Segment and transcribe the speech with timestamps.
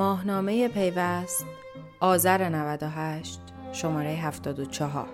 [0.00, 1.46] ماهنامه پیوست
[2.00, 3.40] آذر 98
[3.72, 5.08] شماره 74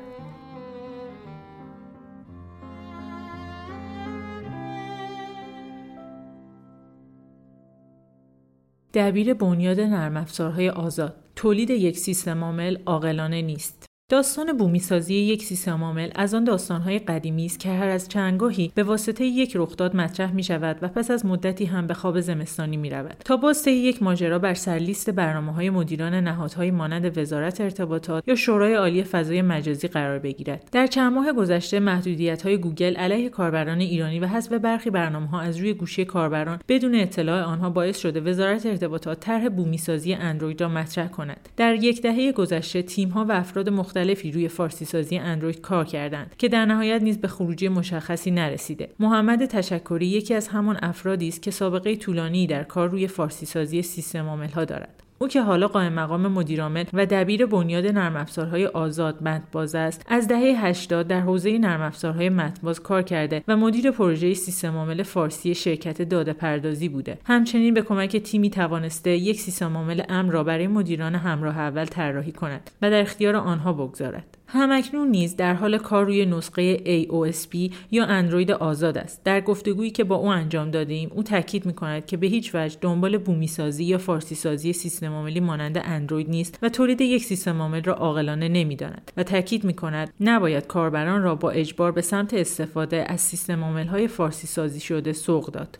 [8.94, 11.16] دبیر بنیاد نرم افزارهای آزاد.
[11.36, 13.85] تولید یک سیستم عامل عاقلانه نیست.
[14.08, 18.82] داستان بومیسازی یک سیستم عامل از آن داستانهای قدیمی است که هر از چندگاهی به
[18.82, 22.90] واسطه یک رخداد مطرح می شود و پس از مدتی هم به خواب زمستانی می
[22.90, 28.28] رود تا باز یک ماجرا بر سر لیست برنامه های مدیران نهادهای مانند وزارت ارتباطات
[28.28, 30.68] یا شورای عالی فضای مجازی قرار بگیرد.
[30.72, 35.40] در چند ماه گذشته محدودیت های گوگل علیه کاربران ایرانی و حذف برخی برنامه ها
[35.40, 40.68] از روی گوشی کاربران بدون اطلاع آنها باعث شده وزارت ارتباطات طرح بومیسازی اندروید را
[40.68, 41.48] مطرح کند.
[41.56, 46.34] در یک دهه گذشته تیم ها و افراد مختلفی روی فارسی سازی اندروید کار کردند
[46.38, 48.88] که در نهایت نیز به خروجی مشخصی نرسیده.
[48.98, 53.82] محمد تشکری یکی از همان افرادی است که سابقه طولانی در کار روی فارسی سازی
[53.82, 55.05] سیستم عامل ها دارد.
[55.18, 60.28] او که حالا قائم مقام مدیرعامل و دبیر بنیاد نرم افزارهای آزاد متباز است از
[60.28, 65.54] دهه 80 در حوزه نرم افزارهای متباز کار کرده و مدیر پروژه سیستم عامل فارسی
[65.54, 67.18] شرکت داده پردازی بوده.
[67.24, 72.32] همچنین به کمک تیمی توانسته یک سیستم عامل امر را برای مدیران همراه اول طراحی
[72.32, 74.35] کند و در اختیار آنها بگذارد.
[74.56, 79.24] همکنون نیز در حال کار روی نسخه AOSP یا اندروید آزاد است.
[79.24, 82.54] در گفتگویی که با او انجام داده ایم، او تاکید می کند که به هیچ
[82.54, 87.24] وجه دنبال بومی سازی یا فارسی سازی سیستم عاملی مانند اندروید نیست و تولید یک
[87.24, 92.00] سیستم عامل را عاقلانه نمی‌داند و تاکید می کند نباید کاربران را با اجبار به
[92.00, 95.78] سمت استفاده از سیستم عامل های فارسی سازی شده سوق داد.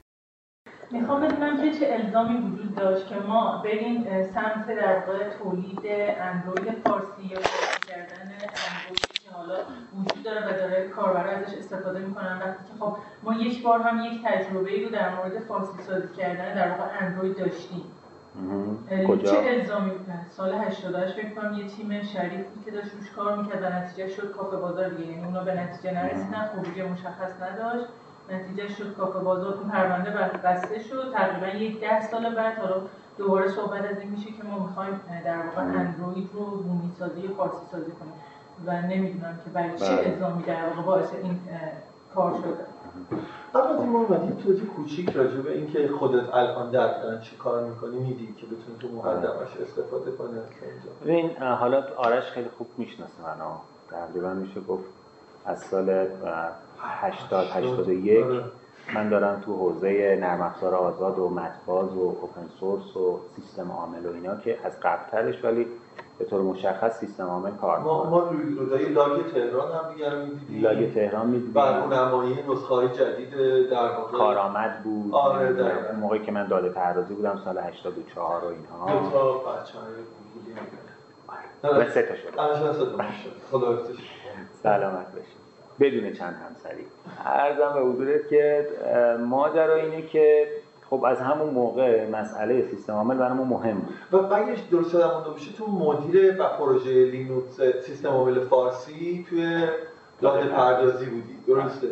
[1.01, 5.81] می‌خوام بدونم که چه الزامی وجود داشت که ما بریم سمت در واقع تولید
[6.21, 9.55] اندروید فارسی یا فارسی کردن اندروید که حالا
[9.99, 12.39] وجود داره و داره کاربر ازش استفاده می‌کنن.
[12.39, 16.55] وقتی که خب ما یک بار هم یک تجربه رو در مورد فارسی سازی کردن
[16.55, 17.85] در واقع اندروید داشتیم.
[19.09, 19.93] کجا؟ چه الزامی
[20.31, 24.33] سال 88 فکر کنم یه تیم شریفی که داشت روش کار می‌کرد و نتیجه شد
[24.33, 25.11] کافه بازار دیگه.
[25.11, 27.87] یعنی اونا به نتیجه نرسیدن خروجی مشخص نداشت.
[28.31, 30.11] نتیجه شد کافه بازار اون پرونده
[30.45, 31.13] بسته شد.
[31.13, 32.75] تقریبا یک ده سال بعد حالا
[33.19, 37.67] دوباره صحبت از این میشه که ما می‌خوایم در واقع اندروید رو بومی سازی فارسی
[37.73, 38.13] سازی کنیم.
[38.67, 40.13] و نمی‌دونم که برای چه بله.
[40.13, 41.41] الزامی در واقع باعث این
[42.15, 42.67] کار شده.
[43.55, 44.05] قبل از این ما
[44.45, 48.89] توضیح کوچیک راجع به اینکه خودت الان دقیقا چی کار می‌کنی میدی که بتونی تو
[48.89, 50.41] مقدمش استفاده کنه
[51.05, 53.51] ببین حالا آرش خیلی خوب می‌شناسه منو.
[53.91, 54.85] تقریبا میشه گفت
[55.47, 56.07] از سال
[56.81, 58.45] 80 81 آره.
[58.95, 64.07] من دارم تو حوزه نرم افزار آزاد و متباز و اوپن سورس و سیستم عامل
[64.07, 65.67] و اینا که از قبلترش ولی
[66.19, 70.63] به طور مشخص سیستم عامل کار ما ما روی لاگ تهران هم دیگه رو می‌دیدیم.
[70.63, 71.53] لاگ تهران می‌دیدیم.
[71.53, 73.31] برنامه‌ای نسخه‌های جدید
[73.71, 75.15] در واقع کارآمد بود.
[75.15, 79.01] آره در اون موقعی که من داده پردازی بودم سال 84 و اینها.
[79.01, 79.93] دو تا بچه‌های
[81.63, 81.87] آره.
[81.87, 82.41] و سه تا شد
[84.63, 85.46] سلامت باشید.
[85.81, 86.85] بدون چند همسری.
[87.25, 88.69] ارزم به حضورت که
[89.21, 90.47] ماجرا اینه که
[90.91, 93.95] خب از همون موقع مسئله سیستم عامل برای ما مهم بود.
[94.13, 99.67] و بگش درست یادم باشه تو مدیر و پروژه لینوکس سیستم عامل فارسی توی
[100.21, 101.39] داده پردازی بودی.
[101.47, 101.89] درسته؟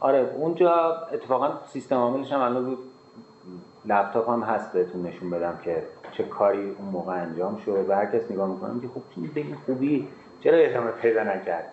[0.00, 2.78] آره اونجا اتفاقا سیستم عاملش هم الان
[3.84, 5.82] لپتاپ هم هست بهتون نشون بدم که
[6.12, 9.56] چه کاری اون موقع انجام شد و هر کس نگاه می‌کنم که خب به این
[9.66, 10.08] خوبی
[10.40, 11.72] چرا ادامه پیدا نکرد؟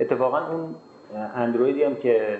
[0.00, 0.74] اتفاقا اون
[1.14, 2.38] اندرویدی هم که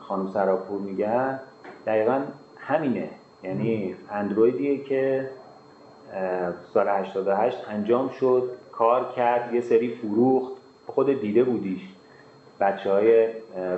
[0.00, 1.40] خانم سراپور میگن
[1.86, 2.20] دقیقا
[2.58, 3.08] همینه.
[3.42, 5.30] یعنی اندرویدیه که
[6.74, 10.52] سال 88 انجام شد کار کرد یه سری فروخت.
[10.86, 11.80] خود دیده بودیش.
[12.60, 13.28] بچه های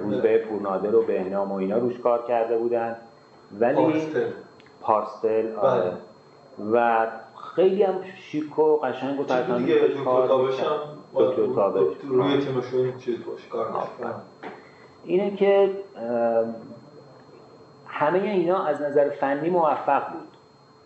[0.00, 2.96] روزبه پورنادر و بهنام و اینا روش کار کرده بودن.
[3.60, 4.30] ولی پارستل
[4.80, 5.92] پارستل آره.
[6.72, 7.06] و
[7.54, 9.74] خیلی هم شیک و قشنگ و ترکانی
[10.04, 10.28] کار
[11.14, 13.88] دکتر تابش روی تیمشون چیز باشه کار
[15.04, 15.70] اینه که
[17.86, 20.28] همه اینا از نظر فنی موفق بود.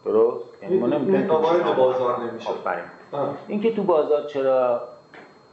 [0.05, 1.27] درست؟ یعنی ما نمی‌تونیم
[1.77, 2.51] بازار نمیشه.
[3.49, 4.81] اینکه تو بازار چرا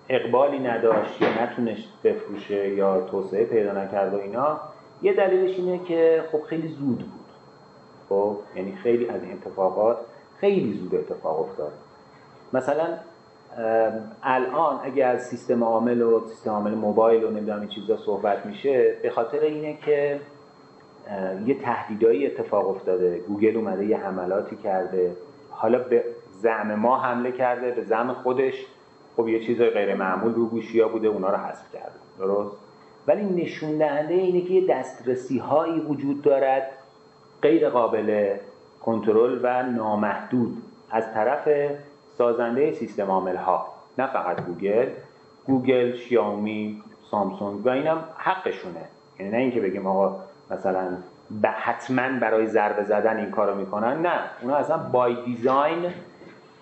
[0.09, 4.59] اقبالی نداشت یا نتونست بفروشه یا توسعه پیدا نکرد و اینا
[5.01, 7.21] یه دلیلش اینه که خب خیلی زود بود.
[8.09, 9.97] خب یعنی خیلی از این اتفاقات
[10.41, 11.71] خیلی زود اتفاق افتاد.
[12.53, 12.87] مثلا
[14.23, 18.95] الان اگه از سیستم عامل و سیستم عامل موبایل و نمی‌دونم این چیزا صحبت میشه
[19.03, 20.19] به خاطر اینه که
[21.45, 23.17] یه تهدیدایی اتفاق افتاده.
[23.17, 25.15] گوگل اومده یه حملاتی کرده.
[25.49, 28.65] حالا به زعم ما حمله کرده به زعم خودش.
[29.17, 31.99] خب یه چیزای غیر معمول رو گوشی بوده اونا رو حذف کرده.
[32.19, 32.55] درست؟
[33.07, 36.71] ولی نشون دهنده اینه که یه دسترسی هایی وجود دارد
[37.41, 38.35] غیر قابل
[38.85, 41.49] کنترل و نامحدود از طرف
[42.17, 43.67] سازنده سیستم عامل ها
[43.97, 44.89] نه فقط گوگل.
[45.45, 48.81] گوگل شیائومی سامسونگ و اینم حقشونه.
[49.19, 50.15] یعنی نه اینکه بگیم آقا
[50.51, 50.87] مثلا
[51.43, 54.19] حتما برای ضربه زدن این کارو می‌کنن نه.
[54.41, 55.85] اونا اصلا by design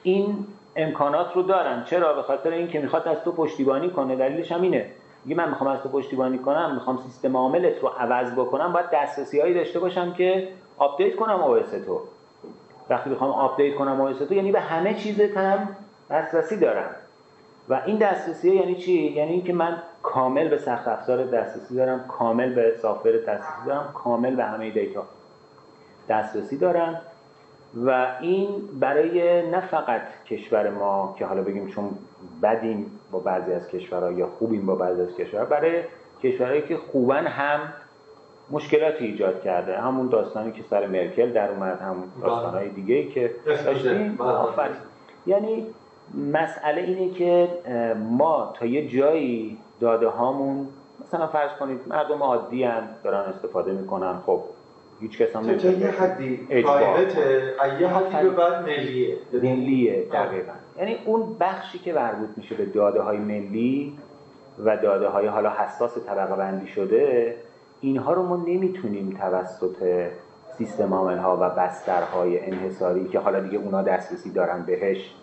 [0.04, 1.84] این امکانات رو دارن.
[1.84, 4.16] چرا؟ به خاطر اینکه می‌خواد از تو پشتیبانی کنه.
[4.16, 4.86] دلیلش هم اینه.
[5.26, 9.40] میگه من می‌خوام از تو پشتیبانی کنم می‌خوام سیستم عاملت رو عوض بکنم باید دسترسی
[9.40, 12.02] هایی داشته باشم که update کنم OS تو.
[12.90, 15.76] وقتی می‌خوام update کنم OS تو یعنی به همه چیز هم
[16.10, 16.96] دسترسی دارم.
[17.70, 22.54] و این دسترسی یعنی چی؟ یعنی اینکه من کامل به سخت افزار دسترسی دارم کامل
[22.54, 25.04] به software دسترسی دارم کامل به همه data
[26.10, 27.02] دسترسی دارم.
[27.76, 28.48] و این
[28.80, 31.90] برای نه فقط کشور ما که حالا بگیم چون
[32.44, 35.84] بدیم با بعضی از کشورها یا خوبیم با بعضی از کشورها برای
[36.24, 37.60] کشورهایی که خوبن هم
[38.52, 39.78] مشکلاتی ایجاد کرده.
[39.78, 44.20] همون داستانی که سر مرکل در اومد هم داستانهای دیگه ای که داشتیم.
[45.26, 45.68] یعنی
[46.34, 47.48] مسئله اینه که
[48.10, 50.68] ما تا یه جایی داده هامون
[51.06, 54.20] مثلا فرض کنید مردم عادی هم دارن استفاده می‌کنن.
[54.26, 54.44] خب
[55.00, 56.38] هیچ کس هم نمی‌تونه یه حدی.
[56.38, 59.18] پرایوته یه حدی به بعد ملیه.
[59.34, 60.52] ملیه دقیقا.
[60.78, 63.98] یعنی اون بخشی که مربوط میشه به داده های ملی
[64.66, 67.36] و داده های حالا حساس طبقه بندی شده
[67.82, 70.08] اینها رو ما نمی‌تونیم توسط
[70.58, 75.16] سیستم عامل ها و بسترهای انحصاری که حالا دیگه اونا دسترسی دارن بهش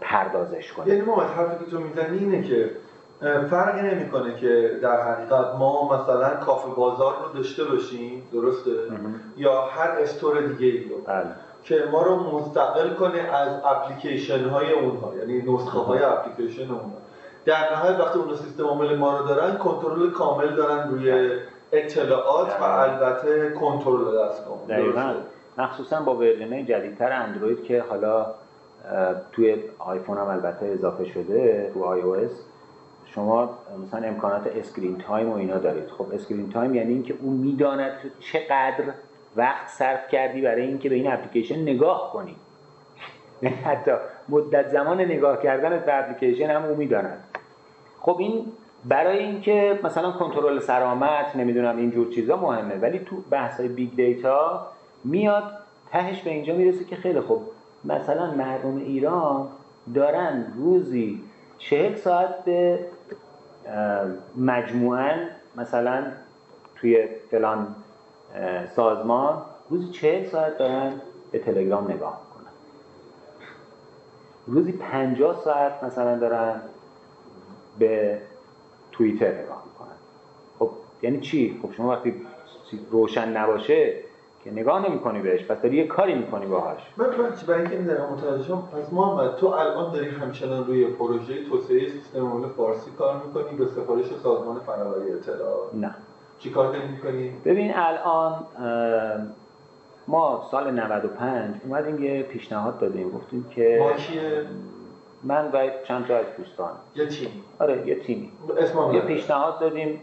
[0.00, 2.70] پردازش کنیم یعنی ما حرفی که تو می‌زنی اینه که
[3.20, 8.70] فرقی نمی‌کنه که در حقیقت ما مثلا کافه بازار رو داشته باشیم درسته؟
[9.36, 10.96] یا هر استور دیگه ای رو.
[11.06, 11.26] بله.
[11.64, 16.98] که ما رو مستقل کنه از اپلیکیشن های اونها یعنی نسخه های اپلیکیشن اونها.
[17.44, 21.38] در نهایت وقتی اون سیستم عامل ما رو دارن کنترل کامل دارن روی بله.
[21.72, 22.64] اطلاعات و بله.
[22.64, 25.14] البته کنترل دستگاه دقیقاً.
[25.58, 28.26] مخصوصا با version جدیدتر اندروید که حالا
[29.32, 32.16] توی آیفون هم البته اضافه شده رو آی او
[33.14, 35.88] شما مثلا امکانات screen time و اینا دارید.
[35.88, 38.84] خب screen time یعنی اینکه اون می‌داند چقدر
[39.36, 42.36] وقت صرف کردی برای اینکه به این اپلیکیشن نگاه کنی.
[43.66, 43.90] حتی
[44.28, 47.24] مدت زمان نگاه کردن به اپلیکیشن هم او می‌داند.
[48.00, 48.46] خب این
[48.84, 54.66] برای اینکه مثلا کنترل سلامت نمی‌دونم اینجور چیزا مهمه ولی تو بحث های big data
[55.04, 55.44] میاد
[55.90, 57.42] تهش به اینجا می‌رسه که خیلی خوب
[57.84, 59.48] مثلا مردم ایران
[59.94, 61.22] دارن روزی
[61.58, 62.78] چهل ساعت به
[64.36, 65.14] مجموعا
[65.56, 66.04] مثلا
[66.76, 67.74] توی فلان
[68.76, 70.92] سازمان روزی چهل ساعت دارن
[71.32, 72.52] به تلگرام نگاه می‌کنن
[74.46, 76.60] روزی پنجاه ساعت مثلا دارن
[77.78, 78.18] به
[78.92, 79.96] توییتر نگاه می‌کنن
[80.58, 80.70] خب
[81.02, 82.14] یعنی چی؟ خب شما وقتی
[82.90, 83.94] روشن نباشه
[84.44, 86.80] که نگاه نمی‌کنی بهش پس داری یه کاری می‌کنی باهاش.
[86.96, 91.88] من تو برای اینکه می‌ذارم متوجه پس محمد تو الان داری همچنان روی پروژه توسعه
[91.88, 95.74] سیستم عامل فارسی کار می‌کنی به سفارش سازمان فناوری اطلاعات.
[95.74, 95.94] نه.
[96.38, 98.46] چی کار داری می‌کنی ببین الان
[100.08, 103.10] ما سال 95 اومدیم یه پیشنهاد دادیم.
[103.10, 104.42] گفتیم که ما کیه؟
[105.24, 106.70] من و چند تا از دوستان.
[106.94, 108.32] یه تیم آره یه تیمی.
[108.92, 110.02] یه پیشنهاد دادیم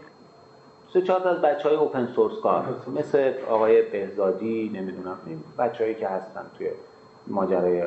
[0.96, 2.64] سه چهار از بچه های اوپن سورس کار
[2.96, 5.18] مثل آقای بهزادی نمی‌دونم
[5.58, 6.68] بچههایی که هستن توی
[7.26, 7.82] ماجرای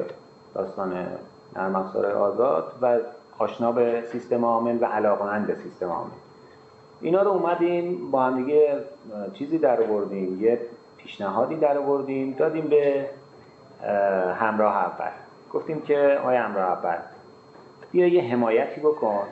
[0.53, 1.07] داستان
[1.55, 2.99] نرم افزار آزاد و
[3.37, 6.11] آشنا به سیستم عامل و علاقمند به سیستم عامل.
[7.01, 8.79] اینا رو اومدیم با هم دیگه
[9.33, 10.59] چیزی در آوردیم یه
[10.97, 13.09] پیشنهادی در آوردیم دادیم به
[14.35, 15.11] همراه اول.
[15.53, 16.97] گفتیم که آقای همراه اول
[17.91, 19.23] بیا یه حمایتی بکن.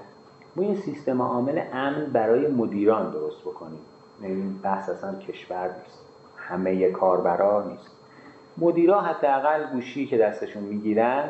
[0.58, 3.80] ما یه سیستم عامل امن برای مدیران درست بکنیم.
[4.22, 6.06] این بحث اصلا کشور نیست.
[6.38, 7.92] همه کاربرا نیست.
[8.58, 11.30] مدیرا حداقل گوشی که دستشون می‌گیرن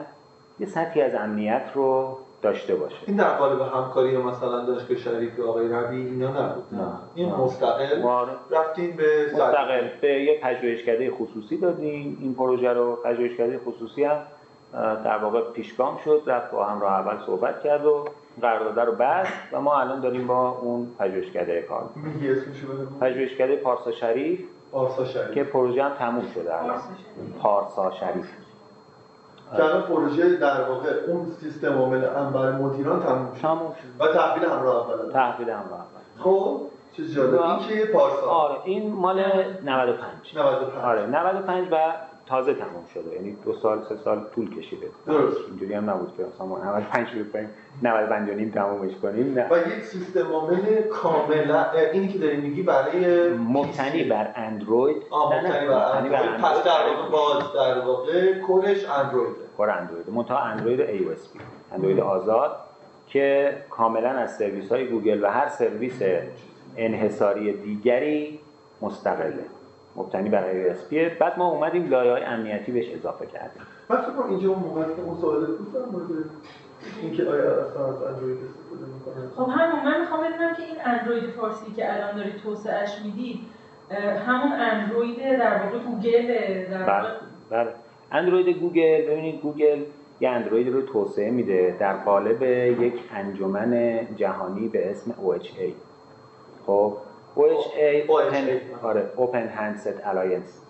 [0.60, 2.96] یه سطحی از امنیت رو داشته باشه.
[3.08, 6.64] این در قالب همکاری مثلا دانشگاه شریف آقای ربی اینا نبود.
[6.72, 6.88] نه.
[7.16, 8.04] این مستقل
[8.52, 9.88] رفتین به مستقل.
[10.02, 12.18] به یه پژوهشکده خصوصی دادیم.
[12.22, 14.18] این پروژه رو پژوهشکده خصوصی هم
[15.04, 16.24] در واقع پیشگام شد.
[16.26, 18.06] رفت با همراه اول صحبت کرد و
[18.42, 22.66] قرارداد رو بست و ما الان داریم با اون پژوهشکده کار میگی اسمش
[23.02, 24.40] پژوهشکده پارسا شریف
[24.72, 25.32] پارسا شریف.
[25.32, 26.80] که پروژه هم تموم شده الان.
[27.42, 28.26] پارسا شریف.
[29.58, 34.14] که الان پروژه در واقع اون سیستم عامل انبر مدیران تموم شد تموم شد و
[34.14, 35.12] تحویل همراه اول.
[35.12, 36.24] تحویل همراه اول.
[36.24, 36.62] خب
[36.98, 37.42] چه جالب.
[37.42, 38.28] این که پارسا.
[38.28, 39.20] آره این مال
[39.64, 41.94] 95 95 آره 95 و
[42.30, 43.16] تازه تموم شده.
[43.16, 44.88] یعنی دو سال سه سال طول کشیده.
[45.08, 45.38] درست.
[45.48, 47.50] اینجوری هم نبود که مثلا ما 95 شروع کنیم
[47.84, 49.48] 95 نیم تمومش کنیم نه.
[49.52, 54.98] و یک سیستم عامل کاملا اینی که داری میگی برای مبتنی بر اندروید.
[55.12, 56.38] مبتنی بر اندروید.
[56.38, 59.40] پس در واقع باز در واقع کورش اندرویده.
[59.58, 61.30] کور اندروید منتها اندروید ای او اس
[61.74, 62.58] اندروید آزاد
[63.08, 66.02] که کاملا از سرویس های گوگل و هر سرویس
[66.78, 68.40] انحصاری دیگری
[68.82, 69.46] مستقله.
[69.98, 73.62] مبتنی بر OS بعد ما اومدیم لایه های امنیتی بهش اضافه کردیم.
[73.90, 76.26] من فکر اینجا اون موقعی که اون سوال بود مورد
[77.02, 79.28] اینکه آیا اصلا از اندروید استفاده می‌کنه.
[79.36, 83.40] خب همون من می‌خوام بدونم که این اندروید فارسی که الان دارید توسعهش می‌دید
[84.28, 86.28] همون اندروید در واقع گوگل
[86.72, 87.10] در واقع بله,
[87.50, 87.74] بله.
[88.12, 89.84] اندروید گوگل ببینید گوگل
[90.20, 92.44] یه اندروید رو توسعه میده در قالب
[92.82, 95.72] یک انجمن جهانی به اسم OHA
[96.66, 96.98] خب
[97.38, 100.68] OHA Open, آره Open Handset Alliance.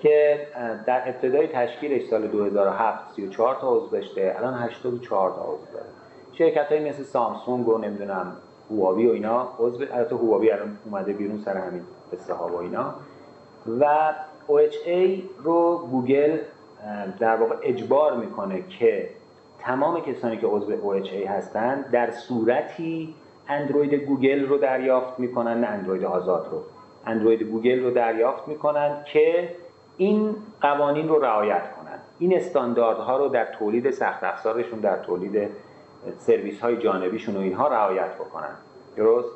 [0.00, 0.46] که
[0.86, 5.86] در ابتدای تشکیلش سال 2007 34 تا عضو داشته الان 84 تا عضو داره.
[6.32, 8.36] شرکت های مثل سامسونگ و نمی‌دونم
[8.70, 12.94] هواوی و اینا عضو البته هواوی الان اومده بیرون سر همین قصه ها و اینا.
[13.80, 14.12] و
[14.48, 16.38] OHA رو گوگل
[17.18, 19.10] در واقع اجبار می‌کنه که
[19.58, 23.14] تمام کسانی که عضو OHA هستند در صورتی
[23.48, 26.62] اندروید گوگل رو دریافت می‌کنن نه اندروید آزاد رو.
[27.06, 29.48] اندروید گوگل رو دریافت می‌کنن که
[29.96, 31.98] این قوانین رو رعایت کنن.
[32.18, 35.48] این استانداردها رو در تولید سخت افزارشون در تولید
[36.18, 38.54] سرویس های جانبیشون و اینها رعایت بکنن.
[38.96, 39.28] درست؟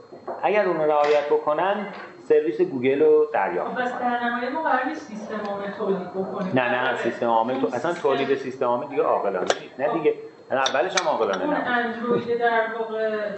[0.42, 1.86] اگر اون رعایت بکنن
[2.28, 6.96] سرویس گوگل رو دریافت بس در نمایه ما قرار سیستم عامل تولید بکنیم نه نه
[6.96, 7.66] سیستم عامل تو...
[7.66, 9.80] اصلا تولید سیستم عامل دیگه عاقلانه نیست.
[9.80, 10.14] نه دیگه.
[10.58, 13.30] اولش هم عاقلانه نه اندروید در واقع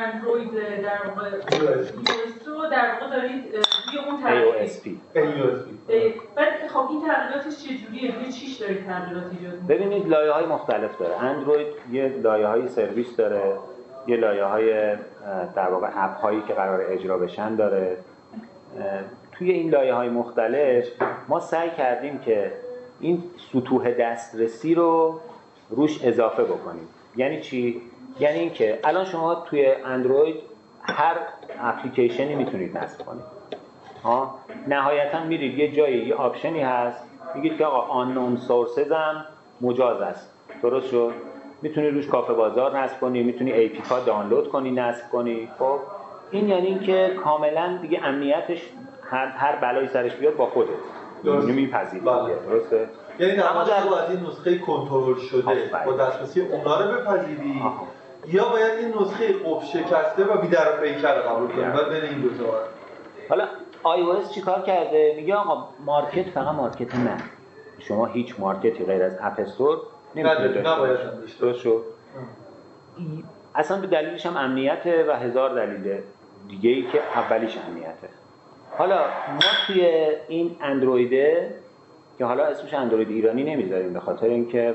[0.00, 1.30] اندروید در واقع
[2.70, 3.44] در واقع دارید
[3.86, 4.70] روی اون تغییر
[6.36, 11.24] بعد خب این تغییراتش چجوریه؟ روی چیش دارید تغییرات ایجاد ببینید لایه های مختلف داره.
[11.24, 13.56] اندروید یه لایه های سرویس داره
[14.06, 14.96] یه لایه های
[15.56, 17.96] در واقع اپ هایی که قرار اجرا بشن داره.
[19.32, 20.86] توی این لایه های مختلف
[21.28, 22.52] ما سعی کردیم که
[23.00, 25.20] این سطوح دسترسی رو
[25.70, 26.88] روش اضافه بکنیم.
[27.16, 27.80] یعنی چی؟
[28.20, 30.36] یعنی اینکه الان شما توی اندروید
[30.82, 31.16] هر
[31.60, 33.22] اپلیکیشنی می‌تونید نصب کنید.
[34.04, 34.34] ها؟
[34.68, 37.04] نهایتا میرید یه جایی یه option ی هست.
[37.34, 39.24] میگید که آقا unknown sources هم
[39.60, 40.32] مجاز است.
[40.62, 41.12] درست شد؟
[41.62, 45.48] می‌تونی روش کافه بازار نصب کنی می‌تونی APK دانلود کنی نصب کنی.
[45.58, 45.78] خب؟
[46.30, 48.62] این یعنی اینکه کاملا دیگه امنیتش
[49.10, 50.72] هر, هر بلایی سرش بیاد با خودته
[51.24, 51.48] درست.
[51.48, 52.34] میپذیری بله.
[52.48, 57.62] درسته؟ یعنی در واقع از این نسخه کنترل شده با دسترسی اونا رو بپذیری
[58.26, 62.20] یا باید این نسخه قفل شکسته و بی در پیکر قبول کنی بعد بین این
[62.20, 62.44] دو تا
[63.28, 63.48] حالا
[63.82, 67.20] iOS چیکار کرده؟ میگه آقا market فقط market من
[67.78, 69.78] شما هیچ market ی غیر از App Store
[70.14, 70.64] نمی‌تونید
[71.40, 71.70] داشته
[73.54, 76.02] اصلا به دلیلش هم امنیته و هزار دلیل
[76.48, 78.08] دیگه ای که اولیش امنیته.
[78.76, 78.98] حالا
[79.34, 79.80] ما توی
[80.28, 81.54] این اندرویده
[82.18, 84.74] که حالا اسمش اندروید ایرانی نمی‌ذاریم به خاطر اینکه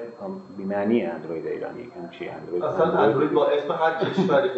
[0.58, 4.50] بی‌معنی اندروید ایرانی این چی اندروید؟ اصلا اندروید با اسم هر کشوری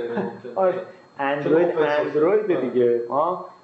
[0.55, 0.81] آره
[1.19, 3.01] اندروید اندروید دیگه.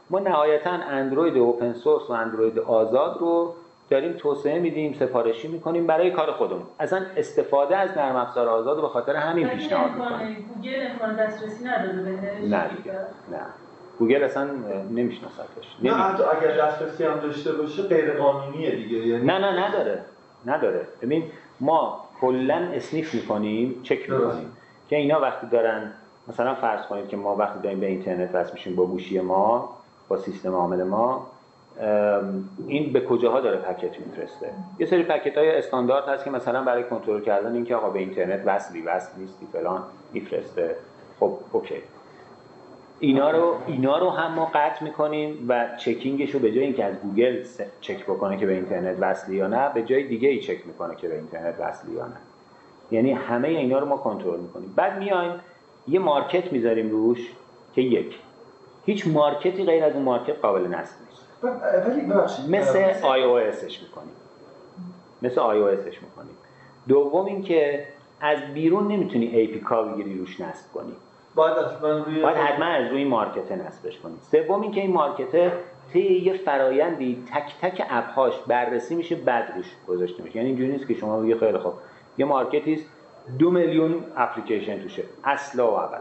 [0.09, 3.55] ما نهایتا اندروید open source و اندروید آزاد رو
[3.89, 6.63] داریم توسعه میدیم سفارشی می‌کنیم برای کار خودمون.
[6.79, 11.63] اصلا استفاده از نرم افزار آزاد رو به خاطر همین پیشنهاد می‌کنیم گوگل امکان دسترسی
[11.65, 12.51] نداره بهش.
[12.51, 12.57] نه
[13.31, 13.45] نه.
[14.01, 14.47] گوگل اصلا
[14.91, 20.01] نمیشناستش نه حتی اگر دسترسی هم داشته باشه غیر قانونیه دیگه یعنی نه نه نداره.
[20.45, 20.87] نداره.
[21.01, 21.23] ببین
[21.59, 24.57] ما کلا sniff می‌کنیم چک می‌کنیم
[24.89, 25.91] که اینا وقتی دارن
[26.27, 29.77] مثلا فرض کنید که ما وقتی داریم به اینترنت وصل میشیم با گوشی ما
[30.07, 31.27] با سیستم عامل ما
[32.67, 36.83] این به کجاها داره packet میفرسته؟ یه سری packet های استاندارد هست که مثلا برای
[36.83, 40.75] کنترل کردن اینکه آقا به اینترنت وصلی وصل نیستی فلان میفرسته.
[41.19, 41.81] خب OK.
[43.03, 46.85] اینا رو اینا رو هم ما قطع می‌کنیم و checking ش رو به جای اینکه
[46.85, 47.43] از گوگل
[47.81, 51.07] چک بکنه که به اینترنت وصلی یا نه به جای دیگه ای چک می‌کنه که
[51.07, 52.17] به اینترنت وصلی یا نه.
[52.91, 54.73] یعنی همه اینا رو ما کنترل می‌کنیم.
[54.75, 55.31] بعد میایم
[55.87, 57.19] یه market می‌ذاریم روش
[57.75, 58.19] که یک.
[58.85, 61.27] هیچ market ی غیر از اون market قابل نصب نیست.
[62.49, 64.13] مثل i OS ش می‌کنیم.
[65.21, 66.37] مثل iOS ش می‌کنیم.
[66.87, 67.87] دوم اینکه
[68.21, 70.93] از بیرون نمی‌تونی APK بگیری روش نصب کنی.
[71.35, 74.13] باید حتما روی باید حتما از روی market نصبش کنی.
[74.21, 75.51] سوم اینکه این market
[75.93, 80.35] طی یه فرایندی تک تک app هاش بررسی میشه بعد روش گذاشته میشه.
[80.35, 81.73] یعنی اینجوری نیست که شما بگی خیلی خوب
[82.17, 82.85] یه market ی است
[83.39, 85.03] دو میلیون اپلیکیشن توشه.
[85.23, 85.97] اصلا و ابدا.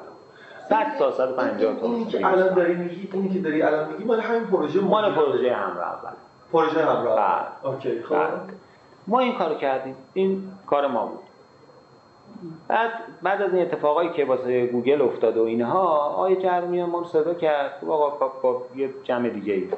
[0.69, 4.21] 100 تا 150 تا این که الان داری میگی اینی که داری الان میگی مال
[4.21, 6.13] همین پروژه مال پروژه همراه اول.
[6.53, 7.47] پروژه همراه.
[7.63, 8.17] OK خب.
[9.07, 9.97] ما این کارو کردیم.
[10.15, 11.30] این کار ما بود.
[12.69, 12.91] بعد
[13.23, 17.35] بعد از این اتفاقایی که واسه گوگل افتاد و اینها آقای جهرمی ما رو صدا
[17.35, 17.85] کرد.
[17.89, 19.69] آقا با, با یه جمع دیگه ای.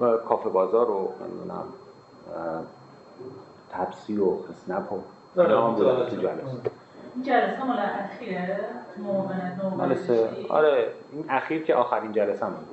[0.00, 1.64] و کافه بازار رو نمی‌دونم
[3.70, 5.00] تپسی و اسنپ و
[5.40, 6.16] اینا هم تو جلسه
[7.22, 8.60] جلسه مال اخیره؟
[9.76, 9.96] مال
[10.48, 12.66] آره این اخیر که آخرین جلسه هم بود.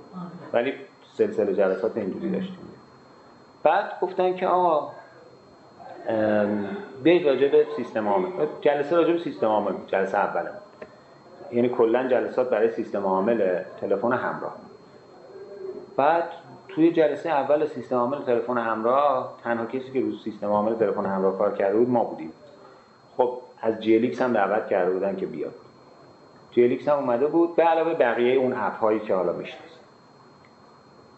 [0.54, 0.74] ولی
[1.18, 2.70] سلسله جلسات اینجوری داشتیم.
[3.64, 4.92] بعد گفتن که آقا
[7.04, 8.30] بیاید راجع به سیستم عامل.
[8.62, 10.50] جلسه راجع به سیستم عامل جلسه اوله
[11.52, 14.56] یعنی کلا جلسات برای سیستم عامل تلفن همراه.
[15.98, 16.24] بعد
[16.68, 21.38] توی جلسه اول سیستم عامل تلفن همراه تنها کسی که روی سیستم عامل تلفن همراه
[21.38, 22.34] کار کرده بود ما بودیم.
[23.18, 25.54] خب از GLX هم دعوت کرده بودن که بیاد.
[26.52, 29.83] GLX هم اومده بود به علاوه بقیه اون app هایی که حالا می‌شناسید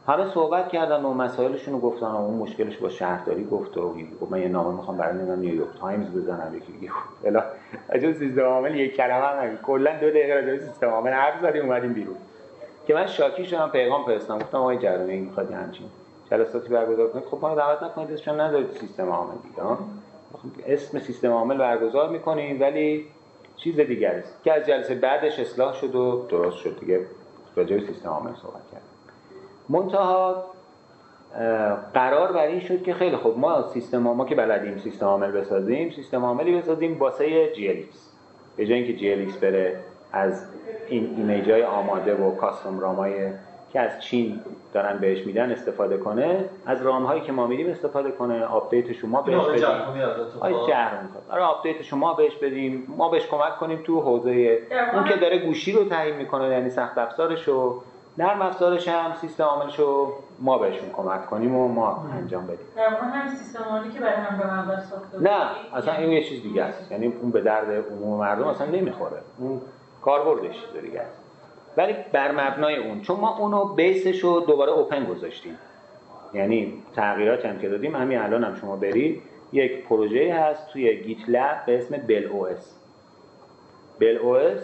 [0.08, 4.32] همه صحبت کردن و مسائلشون رو گفتن و اون مشکلش با شهرداری گفت و گفت
[4.32, 6.92] من یه نامه می‌خوام برای نمی‌دونم نیویورک تایمز بزنم یکی دیگه
[7.24, 7.44] الا
[7.90, 11.94] اجازه سیستم عامل یک کلمه هم کلا دو دقیقه راجع سیستم عامل حرف زدیم اومدیم
[11.94, 12.16] بیرون.
[12.88, 15.86] که من شاکی شدم پیغام فرستادم گفتم آقای جرمی این می‌خواد همچین
[16.32, 19.64] جلساتی برگزار کنید خب ما دعوت نکنید اسمش ندارید سیستم عامل دیگه
[20.68, 23.06] اسم سیستم عامل برگزار می‌کنیم ولی
[23.58, 24.44] چیز دیگری است.
[24.44, 27.06] که از جلسه بعدش اصلاح شد و درست شد دیگه.
[27.56, 28.95] راجع سیستم عامل صحبت کرد
[29.70, 30.44] منتها
[31.94, 35.92] قرار بر این شد که خیلی خوب ما سیستم ما که بلدیم سیستم عامل بسازیم
[35.92, 37.96] سیستم عاملی بسازیم واسه GLX
[38.58, 39.80] به جای اینکه GLX بره
[40.12, 40.46] از
[40.90, 43.14] این image های آماده و custom ROM های
[43.74, 44.40] که از چین
[44.74, 49.22] دارن بهش میدن استفاده کنه از ROM هایی که ما میدیم استفاده کنه update شما
[49.22, 49.66] بهش بدیم.
[50.40, 50.92] آی جهر
[51.30, 52.94] آره update شما بهش بدیم.
[52.98, 54.60] ما بهش کمک کنیم تو حوزه
[54.94, 57.82] اون که داره گوشی رو تعیین می‌کنه یعنی سخت افزارش رو
[58.18, 62.66] نرم افزارش هم سیستم عاملش رو ما بهشون کمک کنیم و ما انجام بدیم.
[62.76, 66.64] در هم سیستم عاملی که برای همراه اول ساخته نه اصلا این یه چیز دیگه
[66.64, 66.92] است.
[66.92, 69.18] یعنی اون به درد عموم مردم اصلا نمی‌خوره.
[69.38, 69.62] اون
[70.02, 71.22] کاربردش چیز دیگه است.
[71.78, 75.58] ولی بر مبنای اون چون ما اونو base ش رو دوباره open گذاشتیم.
[76.34, 81.64] یعنی تغییرات هم که دادیم همین الان هم شما برید یک پروژه هست توی GitLab
[81.66, 82.74] به اسم بل OS.
[84.00, 84.60] بل OS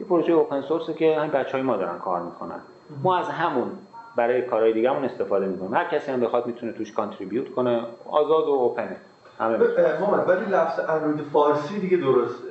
[0.00, 2.60] یه پروژه open source ه که همین بچه‌های ما دارن کار می‌کنن.
[3.02, 3.70] ما از همون
[4.16, 5.74] برای کارهای دیگه استفاده می‌کنیم.
[5.74, 7.80] هر کسی هم بخواد می‌تونه توش contribute کنه.
[8.10, 8.96] آزاد و اوپنه
[9.38, 12.48] همه ولی لفظ اندروید فارسی دیگه درسته.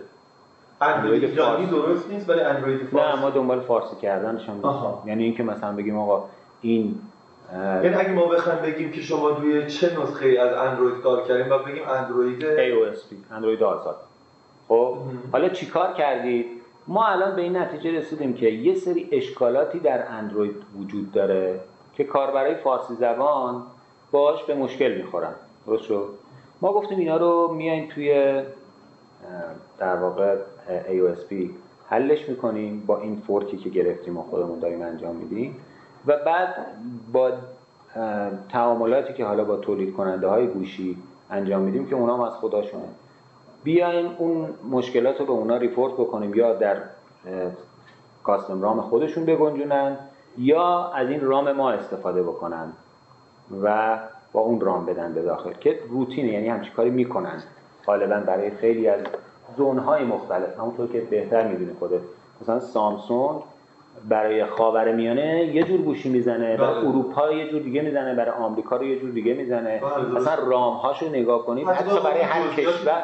[0.82, 3.16] اندروید ایرانی درست نیست ولی اندروید فارسی.
[3.16, 4.62] نه ما دنبال فارسی کردنش هم
[5.06, 6.26] یعنی اینکه مثلا بگیم آقا
[6.62, 6.96] این
[7.54, 11.58] یعنی اگه ما بخوایم بگیم که شما روی چه نسخه از اندروید کار کردیم و
[11.58, 13.98] بگیم اندروید AOSP اندروید آزاد.
[14.68, 14.98] خب؟
[15.32, 16.46] حالا چیکار کردید؟
[16.88, 21.60] ما الان به این نتیجه رسیدیم که یه سری اشکالاتی در اندروید وجود داره
[21.94, 23.64] که کاربرای فارسی زبان
[24.12, 25.34] باش به مشکل می‌خورن.
[25.68, 25.92] درست
[26.62, 28.42] ما گفتیم اینا رو میایم توی
[29.78, 31.34] در واقع AOSP
[31.90, 35.56] حلش می‌کنیم با این فورکی که گرفتیم و خودمون داریم انجام میدیم
[36.08, 36.56] و بعد
[37.14, 37.32] با
[38.50, 40.98] تعاملاتی که حالا با تولید کننده های گوشی
[41.30, 42.84] انجام میدیم که اونا هم از خداشونه
[43.66, 46.78] بیایم اون مشکلات رو به اونا ریپورت بکنیم یا در
[48.24, 49.98] کاستم رام خودشون بگنجونن
[50.38, 52.72] یا از این رام ما استفاده بکنن
[53.64, 53.98] و
[54.34, 57.44] با اون رام بدن به داخل که روتینه یعنی همچی کاری می‌کنن.
[57.86, 59.02] غالبا برای خیلی از
[59.58, 62.02] زونهای مختلف همونطور که بهتر می‌دونی خودت.
[62.42, 63.42] مثلا سامسونگ
[64.04, 66.88] برای خاور میانه یه جور گوشی می‌زنه برای بله.
[66.90, 69.82] اروپا یه جور دیگه می‌زنه برای آمریکا رو یه جور دیگه می‌زنه.
[69.82, 73.02] بله، مثلا رام هاشو نگاه کنید حتی برای هر کشور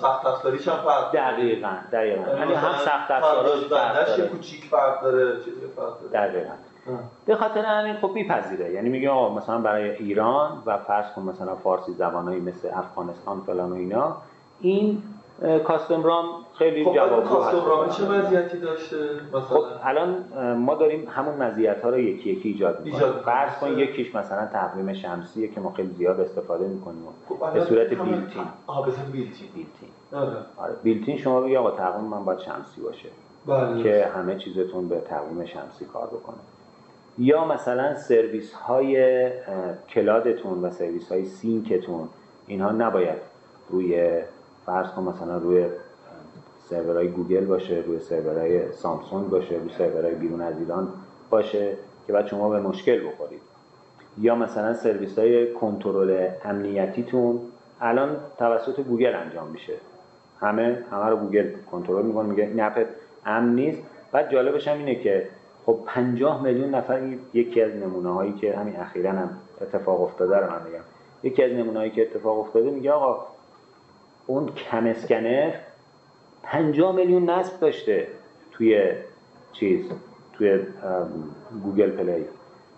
[0.00, 2.30] سخت افزاریش هم فرق دقیقاً دقیقاً.
[2.38, 4.28] یعنی هم سخت افزاراش فرق داره.
[4.28, 6.28] کوچیک فرق داره چیزی فرق داره.
[6.28, 6.54] دقیقاً.
[7.26, 8.70] به خاطر همین خب میپذیره.
[8.72, 13.70] یعنی میگه آقا مثلا برای ایران و فرض کن مثلا فارسی زبانایی مثل افغانستان فلان
[13.70, 14.16] و اینا
[14.60, 15.02] این
[15.64, 16.24] کاستم رام
[16.58, 18.96] خیلی خب جواب کاستم رام چه وضعیتی داشته؟
[19.28, 23.12] مثلا خب الان ما داریم همون مزیت ها رو یکی یکی ایجاد می‌کنیم.
[23.12, 27.02] فرض کن یکیش مثلا تقویم شمسیه که ما خیلی زیاد استفاده می‌کنیم.
[27.28, 28.44] خب به صورت built-in.
[28.66, 29.48] آها به صورت built-in.
[29.54, 29.88] built-in.
[30.12, 30.36] آره.
[30.56, 30.74] آره.
[30.82, 33.08] built-in شما بگی آقا تقویم من باید شمسی باشه.
[33.46, 33.82] بله.
[33.82, 36.36] که همه چیزتون به تقویم شمسی کار بکنه.
[37.18, 39.30] یا مثلا سرویس های
[39.88, 42.08] cloud تون و سرویس های sync تون
[42.46, 43.18] اینها نباید
[43.68, 44.22] روی
[44.66, 45.66] فرض کن مثلا روی
[46.70, 50.88] سرورهای گوگل باشه روی سرورهای سامسونگ باشه روی سرورهای بیرون از ایران
[51.30, 53.40] باشه که بعد شما به مشکل بخورید.
[54.18, 57.40] یا مثلا سرویس های کنترل امنیتیتون
[57.80, 59.72] الان توسط گوگل انجام میشه.
[60.40, 62.86] همه همه رو گوگل کنترل می‌کنه میگه نه اپت
[63.26, 63.82] امن نیست.
[64.12, 65.28] بعد جالبش هم اینه که
[65.66, 70.50] خب 50 میلیون نفر یکی از نمونه هایی که همین اخیرا هم اتفاق افتاده رو
[70.50, 70.84] من میگم.
[71.22, 73.26] یکی از نمونه هایی که اتفاق افتاده میگه آقا
[74.26, 75.52] اون CamScanner
[76.42, 78.08] 50 میلیون نصب داشته
[78.52, 78.92] توی
[79.52, 79.84] چیز
[80.32, 80.58] توی
[81.62, 82.24] گوگل پلی.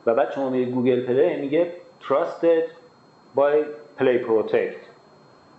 [0.07, 2.69] و بعد شما میگه گوگل پلی میگه trusted
[3.37, 3.65] by
[3.99, 4.87] play protect.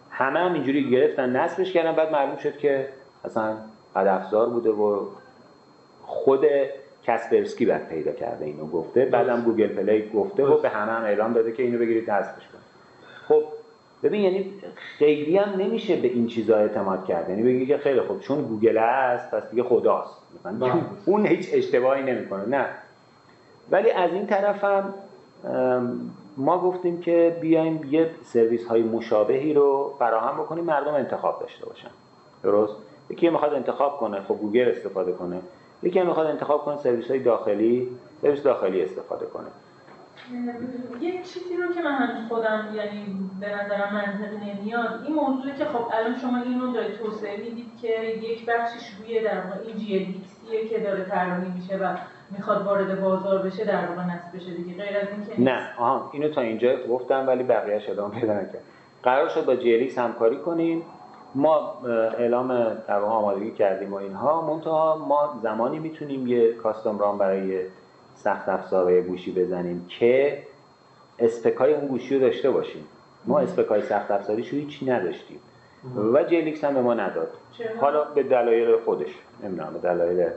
[0.10, 2.88] همه هم اینجوری گرفتن نصبش کردن بعد معلوم شد که
[3.26, 3.58] اصلا
[3.96, 5.06] بدافزار بوده و
[6.02, 6.46] خود
[7.04, 9.06] کسپرسکی بعد پیدا کرده اینو گفته.
[9.06, 12.68] بعدم گوگل پلی گفته و به همه هم اعلام داده که اینو بگیرید نصبش کنید.
[13.28, 13.44] خب
[14.04, 17.30] ببین یعنی خیلی هم نمیشه به این چیزا اعتماد کرد.
[17.30, 20.22] یعنی بگی که خیلی خوب چون گوگل هست پس دیگه خداست.
[20.44, 20.74] بله.
[21.06, 22.46] اون هیچ اشتباهی نمی‌کنه.
[22.46, 22.66] نه.
[23.72, 24.94] ولی از این طرف هم
[26.38, 31.90] ما گفتیم که بیایم یه سرویس های مشابهی رو فراهم بکنیم مردم انتخاب داشته باشن.
[32.44, 32.74] درست؟
[33.10, 35.40] یکی می‌خواد انتخاب کنه خب گوگل استفاده کنه.
[35.84, 37.88] یکی می‌خواد انتخاب کنه سرویس های داخلی
[38.22, 39.48] سرویس داخلی استفاده کنه.
[41.02, 45.66] یک چیزی رو که من هنوز خودم یعنی به نظرم منطق نمیاد این موضوعی که
[45.66, 47.88] خب الان شما این رو دارید توسعه می‌دید که
[48.22, 51.96] یک بخشش روی در واقع این جی که داره طراحی میشه و
[52.32, 54.84] می‌خواد وارد بازار بشه در واقع نصب بشه دیگه.
[54.84, 58.64] غیر از اینکه نه آها اینو تا اینجا گفتم ولی بقیه ادامه پیدا نکرد.
[59.04, 60.82] قرار شد با جی همکاری کنیم
[61.36, 61.74] ما
[62.18, 64.54] اعلام در آمادگی کردیم و اینها.
[64.54, 67.60] منتها ما زمانی می‌تونیم یه کاستوم رام برای
[68.24, 70.44] سخت افزارهای گوشی بزنیم که
[71.20, 72.86] اسپکای اون گوشی رو داشته باشیم.
[73.26, 75.40] ما اسپکای سخت افزاریش رو هیچی نداشتیم.
[76.14, 77.30] و جلیکس هم به ما نداد.
[77.82, 79.10] حالا به دلایل خودش
[79.44, 80.30] نمی‌دونم به دلایل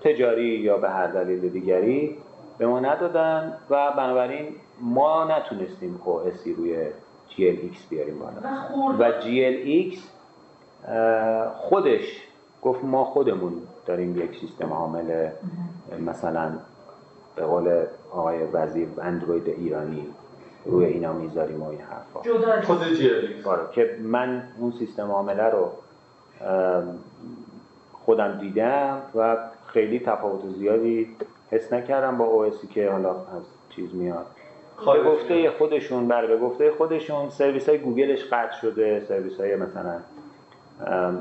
[0.00, 2.16] تجاری یا به هر دلیل دیگری
[2.58, 4.46] به ما ندادن و بنابراین
[4.80, 6.86] ما نتونستیم اسی روی
[7.30, 8.40] GLX بیاریم بالا.
[8.98, 9.98] و GLX
[11.56, 12.22] خودش
[12.62, 13.52] گفت ما خودمون
[13.86, 15.28] داریم یک سیستم عامل
[16.06, 16.52] مثلا
[17.36, 20.06] به قول آقای وزیر اندروید ایرانی
[20.64, 22.20] روی اینا می‌ذاریم و این حرفا.
[22.62, 22.78] خود
[23.44, 25.70] آره، که من اون سیستم عامله رو
[27.92, 31.08] خودم دیدم و خیلی تفاوت زیادی
[31.50, 33.42] حس نکردم با اوسی که حالا از
[33.76, 34.26] چیز میاد.
[34.86, 40.00] به گفته خودشون بر به گفته خودشون سرویس های گوگلش قطع شده سرویس های مثلا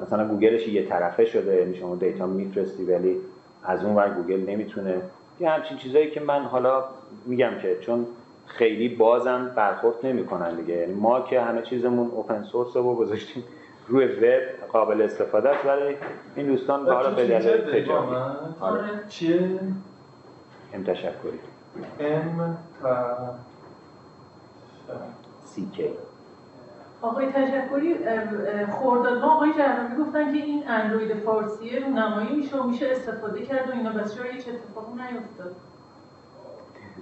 [0.01, 3.17] مثلا گوگلش یه طرفه شده یعنی شما دیتا میفرستی ولی
[3.63, 5.01] از اون ور گوگل نمی‌تونه
[5.39, 6.83] یه همچین چیزایی که من حالا
[7.25, 8.07] میگم که چون
[8.45, 10.73] خیلی بازم برخورد نمی‌کنن دیگه.
[10.73, 13.43] یعنی ما که همه چیزمون اوپن سورس رو گذاشتیم
[13.87, 15.95] روی وب قابل استفاده است ولی
[16.35, 16.89] این دوستان.
[16.89, 18.15] حالا به دلیل تجاری
[18.59, 18.83] آره.
[19.09, 19.59] چیه؟
[20.73, 21.39] ام تشکری.
[21.99, 22.57] ام
[25.45, 25.89] سی کی
[27.03, 27.95] آقای تشکری
[28.71, 33.45] خورداد ما آقای جهرمی گفتن که این اندروید فارسیه رو نمایی میشه و میشه استفاده
[33.45, 33.89] کرد و اینا.
[33.89, 35.55] بس چرا هیچ اتفاقی نیفتاد.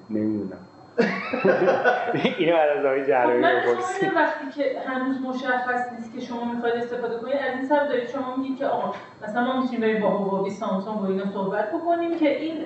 [0.10, 0.58] نمی‌دونم.
[2.38, 7.36] اینو از آقای جراحی بپرسی وقتی که هنوز مشخص نیست که شما می‌خواید استفاده کنید
[7.36, 11.02] از این سبب دارید شما میگید که آقا مثلا ما می‌تونیم بریم با هواوی سامسونگ
[11.02, 12.66] و اینا صحبت بکنیم که این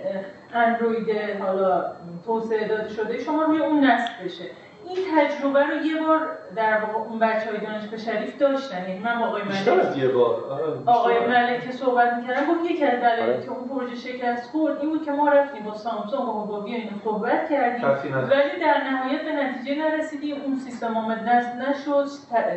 [0.53, 1.09] اندروید
[1.41, 1.91] حالا
[2.25, 4.45] توسعه داده شده شما روی اون نصب بشه.
[4.87, 6.19] این تجربه رو یه بار
[6.55, 8.89] در واقع اون بچه های دانشگاه شریف داشتن.
[8.89, 10.43] یعنی من با آقای ملک یه بار.
[10.49, 13.41] آره، آقای ملک صحبت می‌کردم گفت یکی از دلایلی آره.
[13.41, 16.99] که اون پروژه شکست خورد این بود که ما رفتیم با سامسونگ و هواوی اینو
[17.03, 17.85] صحبت کردیم.
[18.15, 20.41] ولی در نهایت به نتیجه نرسیدیم.
[20.41, 22.05] اون سیستم آمد نصب نشد.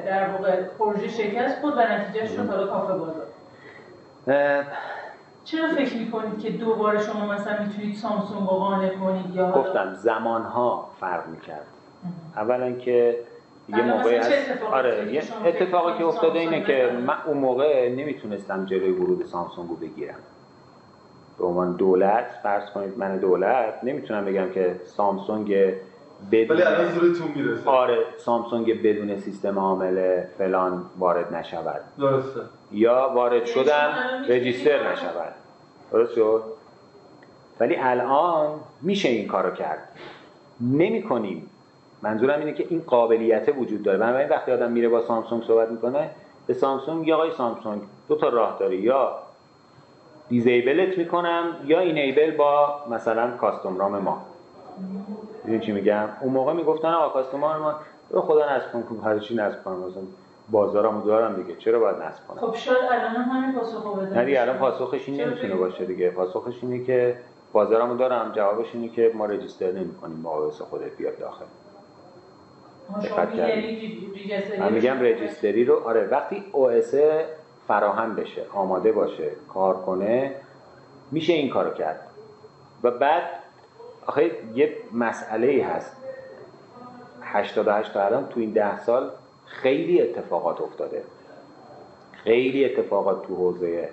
[0.06, 3.26] در واقع پروژه شکست خورد و نتیجه شد حالا کافه بازار.
[5.44, 10.90] چرا فکر می‌کنید که دوباره شما مثلا می‌تونید سامسونگ رو قانع کنید یا گفتم زمانها
[11.00, 11.66] فرق می‌کرد.
[12.36, 13.16] اولا که
[13.68, 14.32] یه موقعی هست.
[14.72, 19.76] آره یه اتفاقی که افتاده اینه که من اون موقع نمی‌تونستم جلوی ورود سامسونگ رو
[19.76, 20.18] بگیرم.
[21.38, 25.74] به عنوان دولت فرض کنید من دولت نمی‌تونم بگم که سامسونگ
[26.32, 27.70] بدون ولی الان زورتون می‌رسه.
[27.70, 31.80] آره سامسونگ بدون سیستم عامل فلان وارد نشود.
[31.98, 32.40] درسته.
[32.72, 33.92] یا وارد یعنی شدم
[34.28, 35.34] رجیستر نشود.
[35.92, 36.42] درست شد؟
[37.60, 39.88] ولی الان میشه این کارو کرد.
[40.60, 41.50] نمی کنیم
[42.02, 43.98] منظورم اینه که این قابلیت وجود داره.
[43.98, 46.10] بنابراین وقتی آدم میره با سامسونگ صحبت می‌کنه
[46.46, 48.76] به سامسونگ یا آقای سامسونگ دو تا راه داره.
[48.76, 49.18] یا
[50.28, 54.22] دیزیبلت می‌کنم یا اینیبل با مثلا کاستوم رام ما.
[55.44, 57.74] می‌دونی چی میگم؟ اون موقع می‌گفتن آقا کاستوم رام ما
[58.20, 60.02] خدا نصب کن هر چی نصب کنم مثلا
[60.50, 64.24] بازارمو دارم دیگه چرا باید نصب کنم؟ خب شاید الان همین پاسخو بده.
[64.24, 66.10] نه الان پاسخش این نمی‌تونه باشه دیگه.
[66.10, 67.16] پاسخش اینه که
[67.52, 71.44] بازارمو دارم جوابش اینه که ما رجیستر نمی‌کنیم با خودت بیاد داخل.
[73.02, 73.28] دقت
[74.58, 76.94] من میگم رجیستری رو آره وقتی OS
[77.68, 80.34] فراهم بشه آماده باشه کار کنه
[81.10, 82.00] میشه این کارو کرد.
[82.82, 83.22] و بعد
[84.06, 85.96] آخه یه مسئله ای هست
[87.22, 89.10] 88 تا الان تو این ده سال
[89.46, 91.02] خیلی اتفاقات افتاده.
[92.12, 93.88] خیلی اتفاقات تو حوزه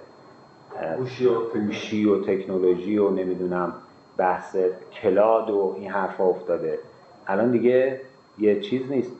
[1.53, 2.97] هوشی و تکنولوژی.
[2.97, 3.73] و نمی‌دونم
[4.17, 4.57] بحث
[5.01, 6.79] کلاد و این حرفا افتاده.
[7.27, 8.01] الان دیگه
[8.39, 9.11] یه چیز نیست.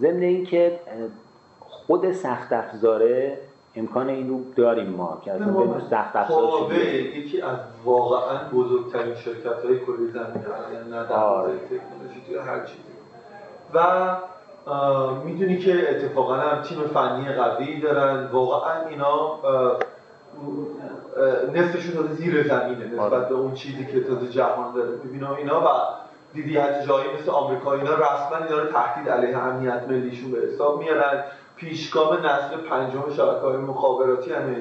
[0.00, 0.80] ضمن اینکه
[1.60, 3.38] خود سخت افزاره
[3.76, 9.64] امکان این رو داریم ما که اصلا به سخت افزار یکی از واقعا بزرگترین شرکت
[9.64, 10.44] های کلی زمین
[10.90, 11.52] نه در آره.
[11.52, 12.82] تکنولوژی توی هر چیزی.
[13.74, 14.16] و
[15.24, 18.26] می‌دونی که اتفاقا هم تیم فنی قوی دارن.
[18.26, 19.38] واقعا اینا
[21.54, 23.28] نصفشون تازه زیر زمینه نسبت آره.
[23.28, 25.60] به اون چیزی که تازه جهان داره می‌بینم اینا.
[25.60, 25.66] و
[26.36, 30.78] دیدی حتی جایی مثل آمریکا اینا رسما اینا رو تهدید علیه امنیت ملیشون به حساب
[30.78, 31.24] میارن.
[31.56, 33.04] پیشگام نسل پنجم
[33.42, 34.56] های مخابراتی همه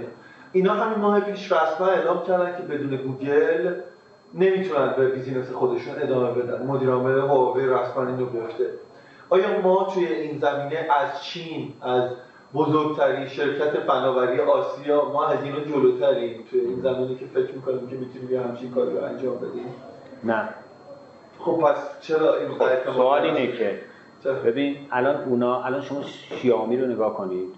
[0.51, 0.73] اینا.
[0.73, 3.73] همین ماه پیش رسما اعلام کردن که بدون گوگل
[4.33, 6.65] نمی‌تونن به business خودشون ادامه بدن.
[6.65, 8.69] مدیر عامل هواوی رسما اینو گفته.
[9.29, 12.03] آیا ما توی این زمینه از چین از
[12.53, 17.95] بزرگترین شرکت فناوری آسیا ما از اینو جلوتریم توی این زمینه که فکر می‌کنیم که
[17.95, 19.73] می‌تونیم یه همچین کاری رو انجام بدیم؟
[20.23, 20.49] نه.
[21.45, 23.79] خب پس چرا این خب سوال اینه که
[24.45, 26.01] ببین الان اونا الان شما
[26.41, 27.49] شیائومی رو نگاه کنید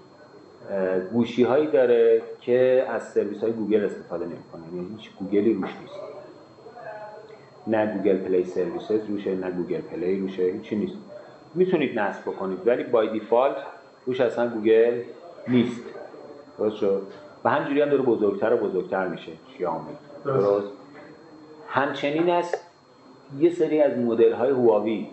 [1.14, 5.96] گوشی هایی داره که از سرویس های گوگل استفاده نمی‌کنه یعنی هیچ گوگلی روش نیست.
[7.68, 10.98] نه Google Play Services روشه نه گوگل پلی روشه هیچی نیست.
[11.56, 13.56] می‌تونید نصب بکنید ولی by default
[14.06, 15.02] روش اصلا گوگل
[15.48, 15.82] نیست.
[16.58, 17.02] درست شد؟
[17.44, 19.94] و همجوری هم داره بزرگتر و بزرگتر میشه شیائومی
[20.26, 20.68] درست؟
[21.68, 22.67] همچنین است
[23.40, 25.08] یه سری از مدل های هواوی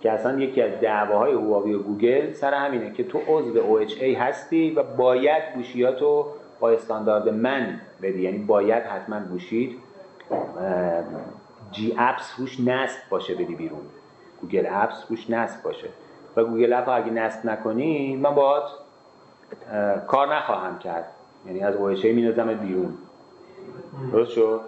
[0.00, 4.70] که اصلا یکی از دعواهای هواوی و گوگل سر همینه که تو عضو OHA هستی
[4.70, 6.26] و باید گوشیاتو
[6.60, 8.22] با استاندارد من بدی.
[8.22, 9.78] یعنی باید حتما گوشیت
[11.72, 13.80] GApps روش نصب باشه بدی بیرون.
[14.40, 15.88] Google Apps روش نصب باشه.
[16.36, 18.62] و Google App اگه نصب نکنی من با تو
[20.06, 21.04] کار نخواهم کرد.
[21.46, 22.94] یعنی از OHA می‌ندازمت بیرون.
[24.12, 24.60] درست شد؟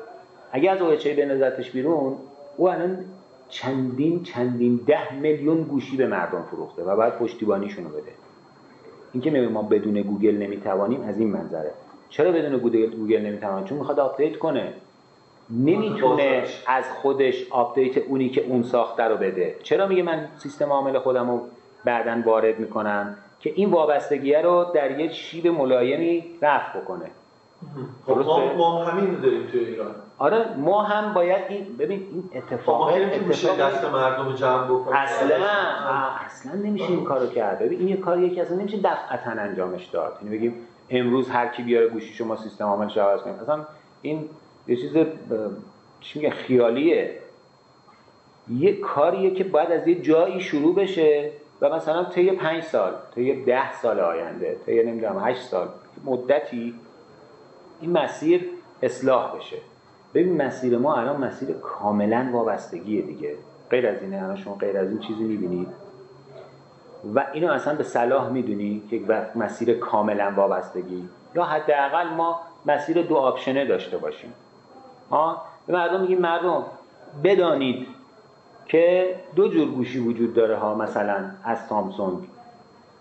[0.53, 2.17] اگه از OHA بندازتش بیرون
[2.61, 2.99] او الان
[3.49, 8.13] چندین چندین ده میلیون گوشی به مردم فروخته و باید پشتیبانیشون رو بده.
[9.13, 11.71] اینکه ما بدون گوگل نمی‌توانیم از این منظره.
[12.09, 14.73] چرا بدون گوگل گوگل نمی‌توانیم؟ چون می‌خواد آپدیت کنه.
[15.51, 19.57] نمی‌تونه از خودش آپدیت اونی که اون ساخته رو بده.
[19.63, 21.41] چرا میگه من سیستم عامل خودم رو
[21.85, 27.11] بعدا وارد می‌کنم؟ که این وابستگیه رو در یه شیب ملایمی رفع بکنه.
[28.07, 29.95] خب ما, ما همین داریم توی ایران.
[30.21, 35.37] آره ما هم باید این ببین این اتفاق ما اتفاق دست مردم جمع بکنیم اصلا.
[36.27, 37.59] اصلا نمیشه این کارو کرد.
[37.59, 40.19] ببین این یه کاریه که اصلا نمیشه دفعتا انجامش داد.
[40.23, 40.55] یعنی بگیم
[40.91, 43.67] امروز هر کی بیاره گوشی شما سیستم عامل عوض کنیم اصلا
[44.03, 44.29] این
[44.67, 44.97] یه چیز
[46.01, 47.19] چی میگه خیالیه.
[48.51, 51.31] یه کاریه که باید از یه جایی شروع بشه
[51.61, 55.69] و مثلا طی پنج سال طی ده سال آینده طی نمی‌دونم هشت سال
[56.05, 56.75] مدتی
[57.81, 58.47] این مسیر
[58.83, 59.57] اصلاح بشه.
[60.15, 63.35] ببین مسیر ما الان مسیر کاملا وابستگیه دیگه.
[63.71, 65.69] غیر از اینه الان شما غیر از این چیزی می‌بینید.
[67.15, 69.01] و اینو اصلا به صلاح می‌دونی که
[69.35, 71.09] مسیر کاملا وابستگی.
[71.35, 74.33] یا حداقل ما مسیر دو آپشنه داشته باشیم.
[75.11, 76.65] ها به مردم میگیم مردم
[77.25, 77.87] بدانید
[78.67, 82.19] که دو جور گوشی وجود داره ها مثلا از سامسونگ.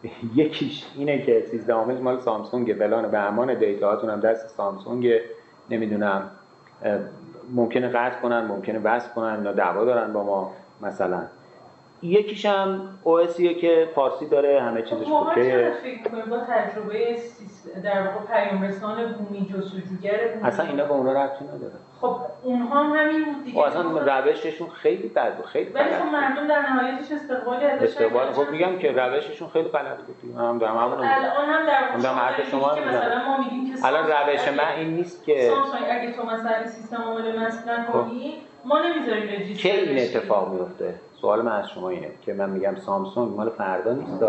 [0.35, 5.19] یکیش اینه که سیستم مال سامسونگ فلان به امان دیتاهاتون هم دست سامسونگ
[5.69, 6.31] نمی‌دونم.
[7.51, 11.21] ممکنه قطع کنن ممکنه بس کنن یا دعوا دارن با ما مثلا.
[12.01, 17.17] یکیش هم اوسیه که فارسی داره همه چیزش خب اوکیه فکر با تجربه
[17.83, 21.73] در واقع پیام رسان بومی جستجوگر بومی؟ اصلا اینا به اونا ربطی نداره.
[22.01, 23.61] خب اونها هم همین بود دیگه.
[23.61, 28.31] خب اصلا روششون خیلی بد بود خیلی ولی خب مردم در نهایتش استقبالی ازش استقبال
[28.31, 32.43] خب میگم که روششون خیلی غلط بود من هم دارم همون الان هم در واقع
[32.43, 36.67] شما مثلا ما میگیم که الان روش من این نیست که سامسونگ اگه تو مثلا
[36.67, 38.33] سیستم عامل مسئله نکنی
[38.65, 42.75] ما نمی‌ذاریم register کنی این اتفاق میفته سوال من از شما اینه که من میگم
[42.75, 44.23] سامسونگ مال فردا نیست.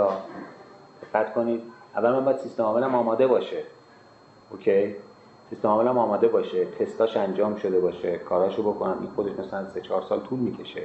[1.03, 1.63] دقت کنید.
[1.97, 3.63] اول من باید سیستم عاملم آماده باشه.
[4.51, 4.97] okay؟
[5.51, 6.65] سیستم عاملم آماده باشه.
[6.65, 8.19] تستاش انجام شده باشه.
[8.19, 8.97] کاراشو بکنم.
[9.01, 10.83] این خودش مثلا 3 4 سال طول می‌کشه.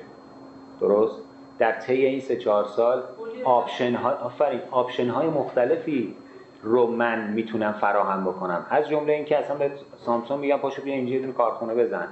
[0.79, 1.15] درست؟
[1.59, 3.03] در طی این 3 4 سال
[3.43, 4.59] option ها آفرین.
[4.71, 6.15] option های مختلفی
[6.63, 8.65] رو من می‌تونم فراهم بکنم.
[8.69, 9.71] از جمله اینکه اصلا به
[10.05, 12.07] سامسونگ میگم پاشو بیا اینجا یه کارخونه بزن.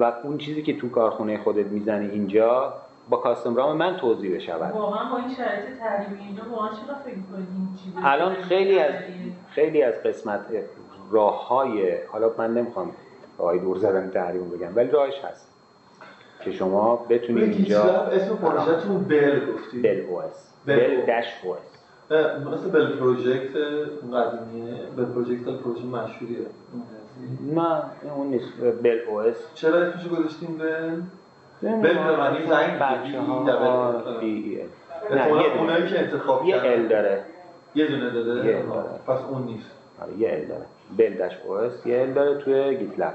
[0.00, 2.74] و اون چیزی که تو کارخونه خودت می‌زنی اینجا
[3.10, 4.74] با custom ROM من توزیع بشود.
[4.74, 8.94] واقعا با این شرایط تحریمی اینجا واقعا چرا فکر این الان خیلی از
[9.50, 10.40] خیلی از قسمت
[11.10, 12.90] راه های حالا من نمی‌خوام
[13.38, 15.48] آقای دور زدن تحریم بگم ولی راهش هست
[16.44, 19.82] که شما بتونید اینجا اسم پروژه‌تون Bel گفتید.
[19.82, 20.52] Bel OS.
[20.66, 21.78] Bel dash OS.
[22.46, 23.56] مثل Bell Project
[24.12, 26.38] قدیمیه؟ Bell Project پروژه مشهوریه.
[27.54, 27.82] نه
[28.16, 28.52] اون نیست.
[28.82, 29.36] Bel OS.
[29.54, 31.00] چرا اسمشو گذاشتیم Bel؟
[31.62, 34.60] Bel به معنی زنگ بچه ها بی
[35.10, 37.24] نه یه اونایی که انتخاب یه ال داره.
[37.74, 38.62] یه دونه داده؟ یه
[39.06, 39.70] پس اون نیست.
[40.02, 40.64] آره یه ال داره.
[40.98, 43.14] Bel dash OS یه ال داره توی GitLab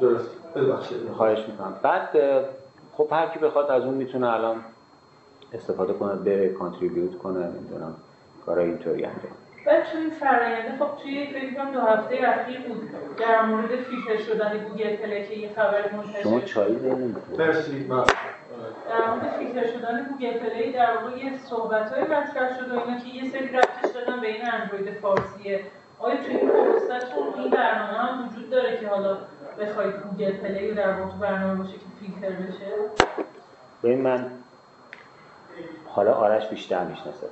[0.00, 0.30] درست.
[0.56, 0.98] ببخشید.
[1.16, 1.76] خواهش می‌کنم.
[1.82, 2.08] بعد
[2.96, 4.56] خب هر کی بخواد از اون می‌تونه الان
[5.52, 7.94] استفاده کنه بره contribute کنه نمی‌دونم
[8.46, 9.32] کارای اینطوری انجام
[9.66, 14.96] بعد توی فرآینده خب توی فکر دو هفته اخیر بود در مورد فیلتر شدن گوگل
[14.96, 20.72] پلی که یه خبر منتشر شما چایی دارید مرسی در مورد فیلتر شدن گوگل پلی
[20.72, 24.50] در واقع یه صحبت‌های مطرح شد و اینا که یه سری ربطش دادن به این
[24.50, 25.60] اندروید فارسیه.
[25.98, 29.18] آیا توی این پروسه‌تون این برنامه هم وجود داره که حالا
[29.60, 32.66] بخواید گوگل پلی رو در واقع برنامه باشه که فیلتر بشه؟
[33.82, 34.30] ببین من
[35.86, 37.26] حالا آرش بیشتر می‌شناسه.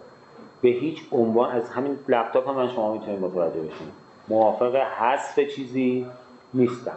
[0.62, 3.86] به هیچ عنوان از همین لپتاپ هم من شما می‌تونید متوجه بشین.
[4.28, 6.06] موافق حذف چیزی
[6.54, 6.96] نیستم.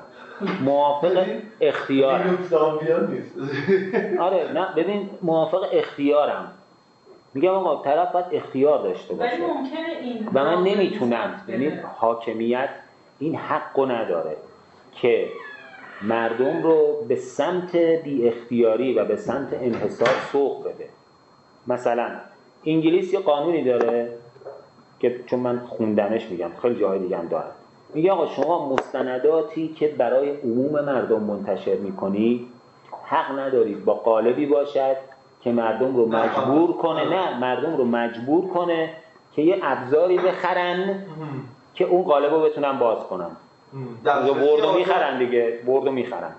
[0.61, 1.25] موافق
[1.61, 2.37] اختیارم
[3.11, 3.35] نیست.
[4.25, 6.51] آره نه ببین موافق اختیارم.
[7.33, 9.33] میگم آقا طرف باید اختیار داشته باشه.
[9.35, 12.69] ولی ممکنه این و من نمی‌تونم یعنی حاکمیت
[13.19, 14.37] این حقو نداره
[15.01, 15.27] که
[16.01, 20.89] مردم رو به سمت بی اختیاری و به سمت انحصار سوق بده.
[21.67, 22.09] مثلا
[22.65, 24.09] انگلیس یه قانونی داره
[24.99, 27.45] که چون من خوندمش میگم خیلی جای دیگه هم داره
[27.93, 32.47] میگه آقا شما مستنداتی که برای عموم مردم منتشر می‌کنی
[33.05, 34.95] حق ندارید با قالبی باشد
[35.41, 38.89] که مردم رو مجبور کنه نه مردم رو مجبور کنه
[39.35, 41.05] که یه ابزاری بخرن
[41.75, 43.31] که اون قالب رو بتونن باز کنن
[44.33, 46.31] Word و می‌خرن دیگه Word و می‌خرن.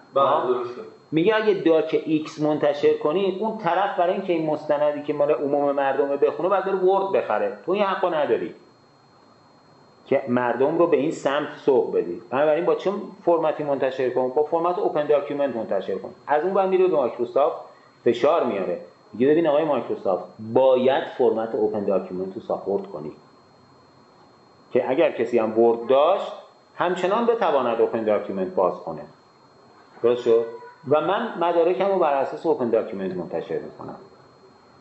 [1.14, 6.09] میگه اگه docx منتشر کنید اون طرف برای اینکه این مستندی که مال عموم مردم
[6.16, 7.59] بخونه بعد بره Word بخره.
[7.66, 8.55] تو این حقو نداری
[10.07, 12.22] که مردم رو به این سمت سوق بدی.
[12.31, 12.90] بنابراین با چه
[13.24, 16.11] فرمتی منتشر کن؟ با فرمت OpenDocument منتشر کن.
[16.27, 17.57] از اون بعد میره به مایکروسافت
[18.05, 18.81] فشار میاره.
[19.12, 23.12] میگه ببین آقای مایکروسافت باید فرمت open document رو support کنی.
[24.72, 26.33] که اگر کسی هم Word داشت
[26.77, 29.03] همچنان بتواند open document باز کنه.
[30.03, 33.97] درست شد؟ و من مدارکم رو بر اساس open document منتشر می‌کنم.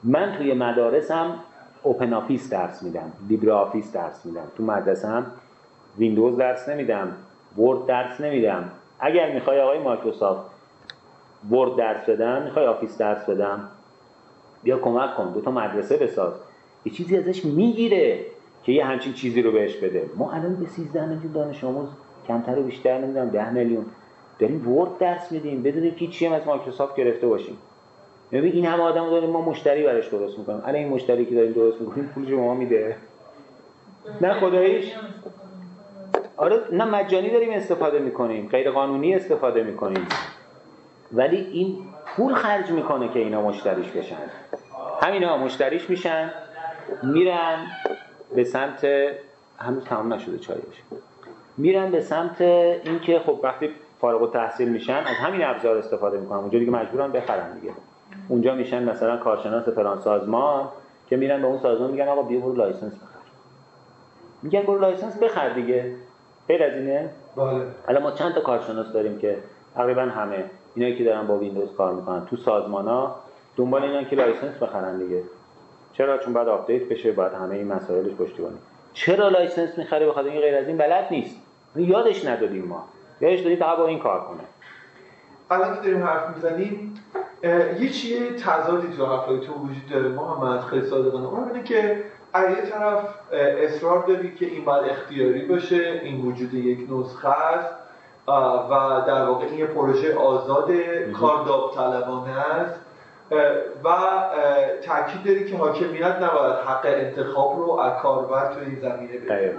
[0.03, 1.39] من توی مدارسم
[1.83, 5.23] OpenOffice درس میدم LibreOffice درس میدم تو مدرسه
[5.97, 7.11] ویندوز درس نمیدم
[7.57, 8.71] Word درس نمیدم.
[8.99, 10.51] اگر می‌خوای آقای مایکروسافت
[11.51, 13.67] Word درس بدم می‌خوای Office درس بدم
[14.63, 16.33] بیا کمک کن دو تا مدرسه بساز.
[16.85, 18.19] یه چیزی ازش می‌گیره
[18.63, 20.09] که یه همچین چیزی رو بهش بده.
[20.15, 21.89] ما الان به 13 میلیون دانش آموز
[22.27, 23.85] کمتر و بیشتر نمی‌دونم 10 میلیون.
[24.39, 27.57] داریم Word درس میدیم بدون که هیچی هم از مایکروسافت گرفته باشیم.
[28.31, 30.61] ببین این همه آدم داریم ما مشتری براش درست می‌کنیم.
[30.63, 32.95] الان این مشتری که داریم درست می‌کنیم پول ما میده.
[34.21, 34.93] نه خداییش.
[36.37, 40.07] آره نه مجانی داریم استفاده می‌کنیم غیر قانونی استفاده می‌کنیم.
[41.11, 44.15] ولی این پول خرج می‌کنه که اینا مشتریش بشن.
[45.01, 46.31] همینا مشتریش میشن
[47.03, 47.67] میرن
[48.35, 48.87] به سمت
[49.57, 50.81] هنوز تمام نشده چایش.
[51.57, 53.69] میرن به سمت اینکه خب وقتی
[54.03, 56.37] فارغ التحصیل میشن از همین ابزار استفاده می‌کنن.
[56.37, 57.73] اونجا دیگه مجبورن بخرن دیگه.
[58.27, 60.67] اونجا میشن مثلا کارشناس فلان سازمان
[61.09, 63.19] که میرن به اون سازمان میگن آقا بیا برو license بخر.
[64.41, 65.95] میگن برو license بخر دیگه.
[66.47, 67.65] غیر از اینه؟ بله.
[67.87, 69.37] الان ما چند تا کارشناس داریم که
[69.75, 70.43] تقریبا همه
[70.75, 72.25] اینایی که دارن با ویندوز کار می‌کنن.
[72.25, 73.15] تو سازمان ها
[73.57, 75.23] دنبال اینن که license بخرن دیگه.
[75.93, 78.57] چرا؟ چون بعد update بشه بعد همه این مسائلش پشتیبانی.
[78.93, 81.35] چرا license می‌خره بخاطر این غیر از این؟ بلد نیست.
[81.75, 82.83] یادش ندادیم ما.
[83.21, 84.43] یادش دادیم فقط با این کار کنه.
[85.51, 86.93] الان که داریم حرف می‌زنیم
[87.79, 91.27] یه چیه تضادی تو حرفای تو وجود داره محمد خیلی صادقانه.
[91.27, 96.53] اون اینه که از یه طرف اصرار داری که این باید اختیاری باشه این وجود
[96.53, 97.73] یک نسخه است
[98.27, 98.31] و
[99.07, 100.71] در واقع این یه پروژه آزاد
[101.19, 102.79] کار داوطلبانه است.
[103.83, 103.89] و
[104.83, 109.55] تاکید داری که حاکمیت نباید حق انتخاب رو از کاربر تو این زمینه بده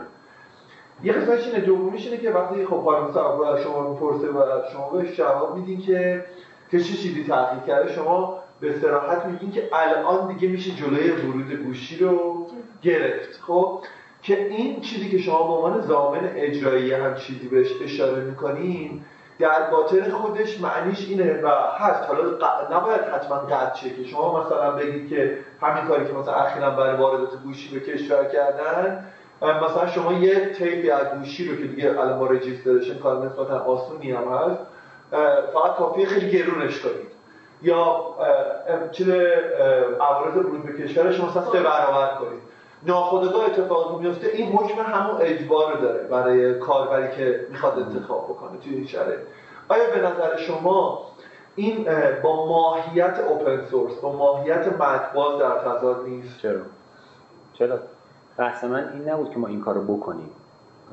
[1.03, 4.43] یه قسمتش اینه دومیش اینه که وقتی خب خانم صاحب شما می‌پرسه و
[4.73, 6.25] شما بهش جواب میدین که
[6.71, 11.53] که چه چیزی تغییر کرده شما به صراحت میگین که الان دیگه میشه جلوی ورود
[11.53, 12.47] گوشی رو
[12.83, 13.41] گرفت.
[13.43, 13.81] خب؟
[14.23, 19.05] که این چیزی که شما به عنوان زامن اجرایی هم چیزی بهش اشاره می‌کنین
[19.39, 22.09] در باطن خودش معنیش اینه و هست.
[22.09, 22.23] حالا
[22.73, 27.43] نباید حتما قطع که شما مثلا بگید که همین کاری که مثلا اخیرا برای واردات
[27.43, 29.05] گوشی به کشور کردن
[29.53, 34.13] مثلا شما یه تیپی از گوشی رو که دیگه الان با رجیسترشن کار نسبتا آسونی
[34.13, 34.61] هم هست
[35.53, 37.15] فقط کافیه خیلی گرونش کنید.
[37.63, 38.05] یا
[38.93, 39.09] چیز
[40.01, 42.43] عوارض ورود به کشورش مثلا سه برابر کنید.
[42.87, 48.75] ناخودآگاه اتفاق میفته این حکم همون اجبار داره برای کاربری که می‌خواد انتخاب بکنه توی
[48.75, 49.19] این شرایط.
[49.69, 51.05] آیا به نظر شما
[51.57, 51.87] این
[52.23, 56.61] با ماهیت اوپن سورس با ماهیت مطبوعات در تضاد نیست؟ چرا؟
[57.55, 57.79] چرا؟
[58.37, 60.31] بحث من این نبود که ما این کارو بکنیم.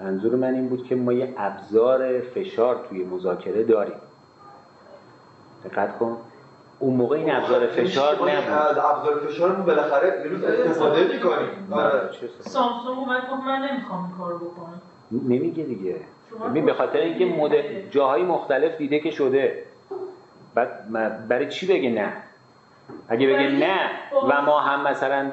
[0.02, 3.96] منظور من این بود که ما یه ابزار فشار توی مذاکره داریم.
[5.66, 6.18] دقت کن.
[6.80, 8.30] اون موقع این ابزار فشار نبود.
[8.30, 11.74] از ابزار فشار بالاخره روز استفاده می‌کنیم.
[11.74, 12.10] آره.
[12.40, 14.82] سامسونگ اومد گفت من نمی‌خوام این کارو بکنم.
[15.12, 15.96] نمیگه دیگه.
[16.50, 19.64] ببین به خاطر اینکه مدل جاهای مختلف دیده که شده.
[20.56, 20.92] بعد
[21.28, 22.14] برای چی بگه نه؟
[23.10, 23.90] اگه بگه نه
[24.30, 25.32] و ما هم مثلا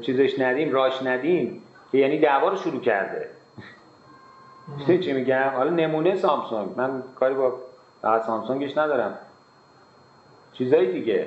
[0.00, 3.28] چیزش ندیم راش ندیم که یعنی دعوا رو شروع کرده.
[4.86, 6.68] چی میگم؟ حالا نمونه سامسونگ.
[6.76, 7.52] من کاری با
[8.02, 9.18] سامسونگش ندارم.
[10.52, 11.26] چیزایی دیگه.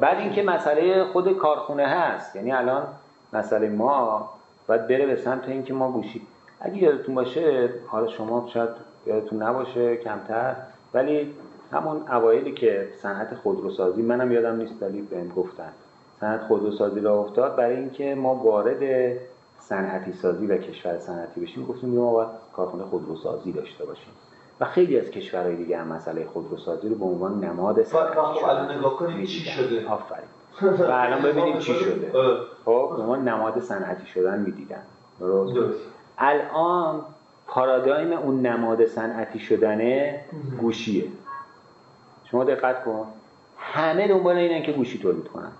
[0.00, 2.36] بعد اینکه مسئله خود کارخونه هست.
[2.36, 2.86] یعنی الان
[3.32, 4.30] مسئله ما
[4.66, 6.22] باید بره به سمت اینکه ما گوشی
[6.60, 8.68] اگه یادتون باشه حالا شما شاید
[9.06, 10.56] یادتون نباشه کمتر
[10.94, 11.34] ولی
[11.72, 15.72] همون اوایلی که صنعت خودروسازی منم یادم نیست ولی بهم گفتن.
[16.20, 19.12] صنعت خودروسازی را افتاد برای اینکه ما وارد
[19.58, 21.66] صنعتی سازی و کشور صنعتی بشیم.
[21.66, 24.12] گفتیم ما باید کارخونه خودروسازی داشته باشیم.
[24.60, 28.96] و خیلی از کشورهای دیگه هم مسئله خودروسازی رو به عنوان نماد صنعتی الان نگاه
[28.96, 30.28] کنیم چی شده؟ آفرین.
[30.88, 32.12] و الان ببینیم چی شده.
[32.64, 34.82] خب به عنوان نماد صنعتی شدن می‌دیدن.
[35.20, 35.78] درست؟
[36.18, 37.04] الان
[37.46, 40.20] پارادایم اون نماد صنعتی شدنه
[40.60, 41.04] گوشیه.
[42.24, 43.06] شما دقت کن.
[43.58, 45.52] همه دنبال اینن که گوشی تولید کنن.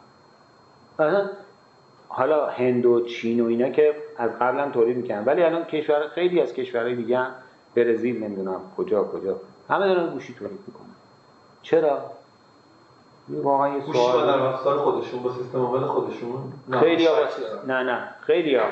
[2.09, 6.09] حالا هند و چین و اینا که از قبل هم تولید می‌کنن ولی الان کشور
[6.09, 7.30] خیلی از کشورهای دیگه هم
[7.74, 9.36] برزیل نمی‌دونم کجا کجا
[9.68, 10.88] همه دارن گوشی تولید می‌کنن.
[11.62, 11.99] چرا؟
[13.28, 14.78] واقعا یه سوال.
[14.78, 16.53] خودشون با سیستم عامل خودشون.
[16.80, 17.14] خیلی ها
[17.66, 18.64] نه نه خیلی ها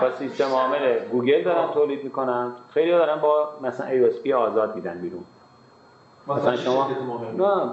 [0.00, 2.52] با سیستم عامل گوگل دارن تولید می‌کنن.
[2.74, 3.86] خیلی ها دارن با مثلا
[4.22, 5.24] ای آزاد میدن بیرون.
[6.28, 7.42] مثلا شما شرکت مهم.
[7.42, 7.72] نه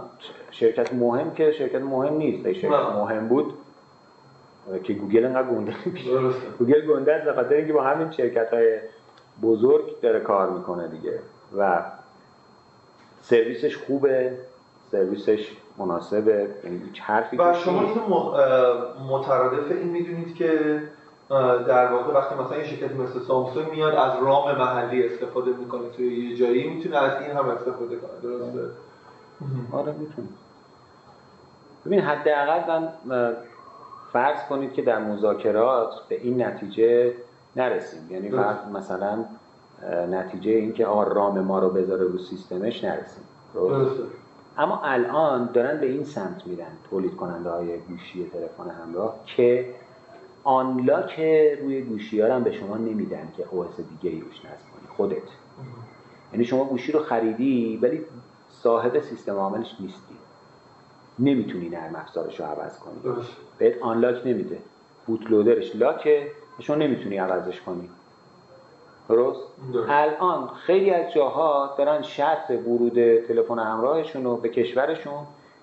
[0.52, 2.52] شرکت مهم که شرکت مهم نیست.
[2.54, 3.54] شرکت مهم بود
[4.84, 5.74] که گوگل انقدر گنده
[6.60, 8.80] گوگل گنده است خاطر اینکه با همین شرکت های
[9.42, 11.20] بزرگ داره کار می‌کنه دیگه.
[11.58, 11.82] و
[13.22, 14.38] سرویسش خوبه
[14.92, 16.48] سرویسش مناسبه.
[16.64, 18.32] یعنی هیچ حرفی و شما اینو
[19.10, 20.82] مترادف این می‌دونید که
[21.68, 25.90] در واقع وقتی مثلا یه شرکت مثل سامسونگ میاد از ROM محلی استفاده می‌کنه.
[25.90, 28.12] توی یه جایی می‌تونه از این هم استفاده کنه.
[28.24, 28.60] درسته؟
[29.72, 30.28] آره می‌تونه.
[31.86, 33.36] ببین حداقل من
[34.14, 37.14] فرض کنید که در مذاکرات به این نتیجه
[37.56, 38.08] نرسیم.
[38.12, 38.32] یعنی
[38.74, 39.26] مثلا
[40.10, 43.24] نتیجه اینکه آقا رام ما رو بذاره رو سیستمش نرسیم.
[44.58, 49.66] اما الان دارن به این سمت میرن تولید کننده های گوشی تلفن همراه که
[50.44, 51.20] آنلاک
[51.62, 54.88] روی گوشی ها هم به شما نمیدن که اوس دیگه ای روش نصب کنی.
[54.98, 55.28] خودت.
[56.34, 58.06] یعنی شما گوشی رو خریدی ولی
[58.50, 60.16] صاحب سیستم عاملش نیستی.
[61.20, 63.14] نمی‌تونی نرم افزارش رو عوض کنی.
[63.58, 64.58] بهت آنلاک نمیده.
[65.08, 67.90] بوتلودرش لاکه شما نمی‌تونی عوضش کنی.
[69.10, 69.40] درست؟
[69.90, 75.14] الان خیلی از جاها دارن شرط ورود تلفن همراهشون رو به کشورشون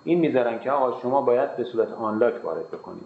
[0.05, 3.05] این می‌ذارن که آقا شما باید به صورت آنلاک وارد بکنید.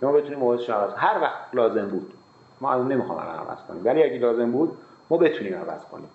[0.00, 2.12] که ما بتونیم عوض هر وقت لازم بود.
[2.60, 3.84] ما الان نمی‌خوام الان عوض کنیم.
[3.84, 4.78] ولی اگه لازم بود
[5.10, 6.08] ما بتونیم عوض کنیم.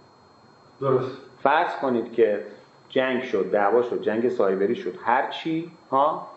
[0.81, 1.17] درست.
[1.43, 2.45] فرض کنید که
[2.93, 6.27] جنگ شد دعوا شد جنگ سایبری شد هر چی ها؟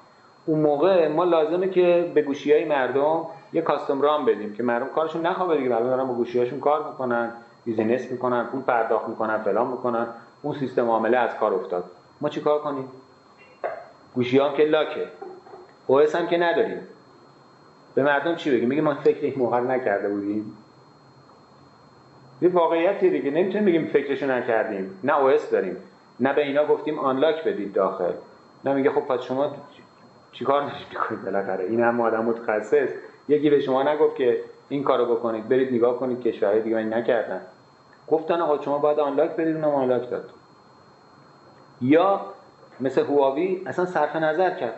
[0.47, 4.87] اون موقع ما لازمه که به گوشی های مردم یه کاستوم رام بدیم که مردم
[4.87, 7.33] کارشون نخوابه دیگه مردم دارن با گوشی کار می‌کنن
[7.65, 10.07] بیزینس می‌کنن پول پرداخت می‌کنن فلان می‌کنن.
[10.43, 11.85] اون سیستم عامله از کار افتاد.
[12.21, 12.89] ما چیکار کنیم؟
[14.15, 15.07] گوشی هم که لاکه.
[15.87, 16.81] اوس هم که نداریم.
[17.95, 20.57] به مردم چی بگیم؟ میگه ما فکر این موقع نکرده بودیم.
[22.43, 23.31] یه واقعیتی دیگه.
[23.31, 25.01] نمی‌تونیم بگیم فکرشو نکردیم.
[25.05, 25.77] نه اوس داریم.
[26.21, 28.12] نه به اینا گفتیم آنلاک بدید داخل.
[28.64, 29.55] نه میگه خب پس شما
[30.33, 32.89] چیکار دارید می‌کنید بالاخره؟ این هم آدم متخصص.
[33.29, 37.41] یکی به شما نگفت که این کارو بکنید برید نگاه کنید کشورهای دیگه این نکردن.
[38.09, 40.31] گفتن آقا شما باید آنلاک بدید اونم آنلاک داد.
[41.81, 42.21] یا
[42.81, 44.75] مثل هواوی اصلا صرف نظر کرد.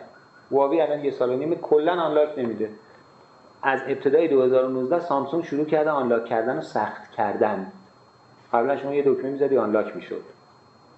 [0.51, 2.69] هواوی الان یه سال و نیم کلا آنلاک نمیده.
[3.63, 7.71] از ابتدای 2019 سامسونگ شروع کرده آنلاک کردن و سخت کردن.
[8.53, 10.21] قبلا شما یه دکمه می‌زدی آنلاک می‌شد.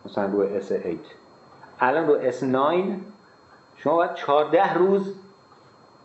[0.06, 0.98] مثلا رو S8
[1.80, 2.84] الان رو S9
[3.78, 5.16] شما باید 14 روز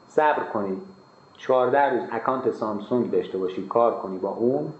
[0.08, 0.82] صبر کنید.
[1.38, 4.72] 14 روز اکانت سامسونگ داشته باشی کار کنی با اون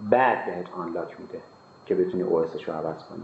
[0.00, 1.40] بعد بهت آنلاک میده
[1.86, 3.22] که بتونی او رو عوض کنی.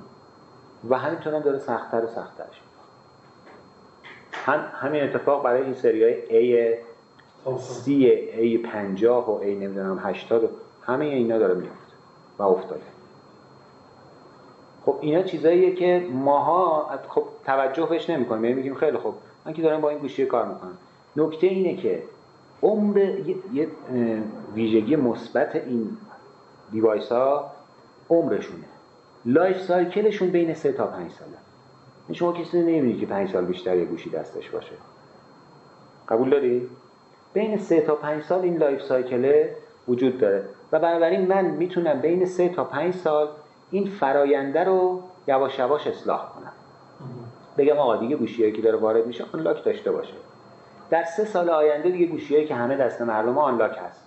[0.91, 2.45] و همینطور داره سختتر و سختتر
[4.33, 6.78] هم همین اتفاق برای این سری های A
[7.59, 10.51] سی A 50 و A نمی‌دونم 80
[10.83, 11.93] همه اینا داره میفته
[12.39, 12.83] و افتاده.
[14.87, 18.45] خب اینا چیزاییه که ماها خب توجه بهش نمی‌کنیم.
[18.45, 19.14] یعنی میگیم خیلی خب
[19.47, 20.78] من که دارم با این گوشی کار می‌کنم.
[21.16, 22.03] نکته اینه که
[22.62, 22.99] عمر
[23.53, 23.68] یه
[24.55, 25.89] ویژگی مثبت این
[26.72, 27.51] device ها
[28.11, 28.64] عمرشونه.
[29.24, 31.30] life cycle شون بین 3 تا 5 ساله.
[32.09, 34.72] یعنی شما کسی نمی‌بینید که 5 سال بیشتر یه گوشی دستش باشه.
[36.09, 36.68] قبول داری؟
[37.35, 39.57] بین 3 تا 5 سال این life cycle ه
[39.89, 40.45] وجود داره.
[40.72, 43.28] و بنابراین من می‌تونم بین 3 تا 5 سال
[43.73, 46.53] این فراینده رو یواش یواش اصلاح کنم.
[47.59, 50.14] بگم آقا دیگه گوشیایی که داره وارد میشه unlock داشته باشه.
[50.91, 54.05] در سه سال آینده دیگه گوشیایی که همه دست مردم unlock هست.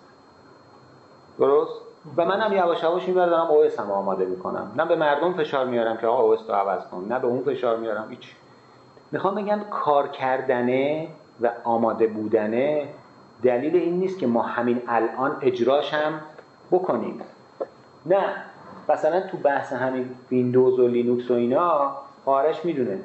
[1.39, 1.82] درست؟
[2.18, 4.72] و منم یواش یواش این دارم او هم آماده می‌کنم.
[4.78, 7.78] نه به مردم فشار میارم که آقا او رو عوض کن نه به اون فشار
[7.78, 8.36] میارم هیچ.
[9.11, 11.07] می‌خوام بگم کار کردنه
[11.41, 12.88] و آماده بودنه
[13.43, 16.22] دلیل این نیست که ما همین الان اجراش هم
[16.72, 17.22] بکنیم.
[18.05, 18.44] نه.
[18.89, 22.99] مثلا تو بحث همین ویندوز و لینوکس و اینا آرش می‌دونه.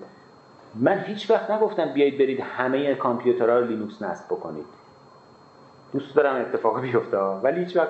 [0.74, 4.64] من هیچ وقت نگفتم بیایید برید همه کامپیوترها رو لینوکس نصب بکنید.
[5.92, 7.88] دوست دارم اتفاق بیفته ولی هیچ وقت.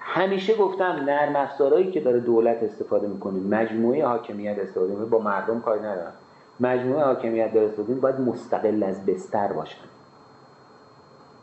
[0.00, 5.06] همیشه گفتم نرم افزارهایی که داره دولت استفاده می‌کنه مجموعه حاکمیت استفاده می‌کنه.
[5.06, 6.12] با مردم کاری ندارن
[6.60, 9.84] مجموعه حاکمیت داره استفاده باید مستقل از بستر باشن.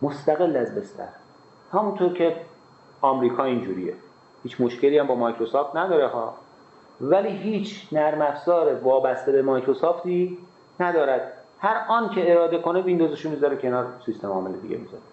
[0.01, 1.07] مستقل از بستر.
[1.73, 2.35] همونطور که
[3.01, 3.93] آمریکا اینجوریه.
[4.43, 6.33] هیچ مشکلی هم با مایکروسافت نداره ها.
[7.01, 10.37] ولی هیچ نرم افزار وابسته به مایکروسافتی
[10.79, 11.33] ندارد.
[11.59, 15.03] هر آن که اراده کنه ویندوزشو می‌ذاره کنار سیستم عامل دیگه می‌ذاره.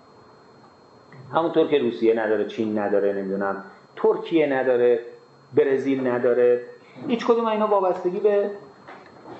[1.34, 3.64] همونطور که روسیه نداره چین نداره نمی‌دونم
[3.96, 5.00] ترکیه نداره
[5.54, 6.60] برزیل نداره.
[7.08, 8.50] هیچ کدوم اینا وابستگی به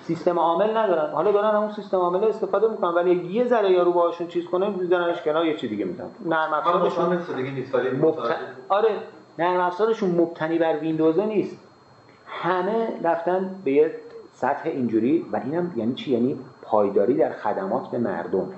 [0.03, 1.13] سیستم عامل ندارن.
[1.13, 5.23] حالا دارن همون سیستم عامل استفاده می‌کنن ولی یه ذره یارو باهاشون چیز کنه میذارنش
[5.23, 6.11] کنار یه چی دیگه می‌ذارن.
[6.27, 7.05] نرم افزارشون.
[8.69, 8.91] آره
[9.39, 11.57] نرم افزارشون مبتنی بر ویندوز نیست.
[12.27, 13.95] همه رفتن به یه
[14.35, 18.53] سطح اینجوری و اینم یعنی چی؟ یعنی پایداری در خدمات به مردم.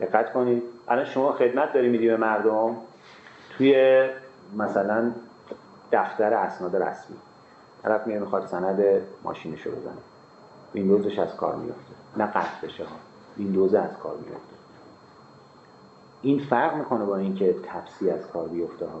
[0.00, 0.62] دقت کنید.
[0.88, 2.76] الان شما خدمت داری میدی به مردم؟
[3.56, 4.04] توی
[4.56, 5.12] مثلا
[5.92, 7.16] دفتر اسناد رسمی.
[7.82, 8.82] طرف میاد می‌خواد سند
[9.24, 9.92] ماشینشو بزنه.
[10.74, 12.96] ویندوزش از کار میفته نه قطع بشه ها.
[13.38, 14.54] ویندوز از کار میفته
[16.22, 19.00] این فرق می‌کنه با اینکه تپسی از کار بیفته ها.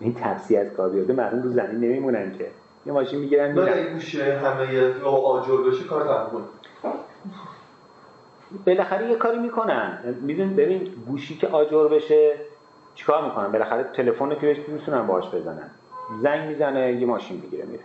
[0.00, 2.46] این تپسی از کار بیفته مردم رو زمین نمیمونن که.
[2.86, 3.72] یه ماشین می‌گیرن میرن.
[3.72, 6.44] این گوشه همه آجر بشه کار تموم
[8.66, 9.98] بالاخره یه کاری می‌کنن.
[10.22, 12.32] میدون ببین گوشی که آجر بشه
[12.94, 15.70] چیکار می‌کنن؟ بالاخره تلفن که بهش می‌تونن باهاش بزنن.
[16.22, 17.82] زنگ می‌زنه یه ماشین می‌گیره میره.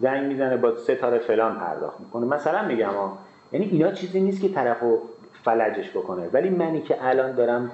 [0.00, 2.26] زنگ می‌زنه با ستاره فلان پرداخت می‌کنه.
[2.26, 3.18] مثلا میگم ها
[3.52, 4.98] یعنی اینا چیزی نیست که طرفو
[5.44, 6.28] فلجش بکنه.
[6.32, 7.70] ولی منی که الان دارم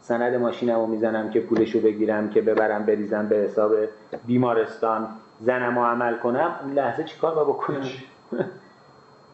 [0.00, 3.72] سند ماشینمو می‌زنم که پولشو بگیرم که ببرم بریزم به حساب
[4.26, 5.08] بیمارستان.
[5.40, 6.54] زنمو عمل کنم.
[6.62, 7.82] اون لحظه چیکار با بکنم؟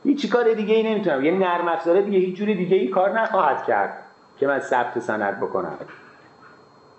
[0.05, 0.31] هیچ.
[0.33, 1.25] کار دیگه ای نمی‌تونم.
[1.25, 4.03] یعنی نرم افزاره دیگه هیچ جوری دیگه ای کار نخواهد کرد
[4.39, 5.79] که من ثبت سند بکنم.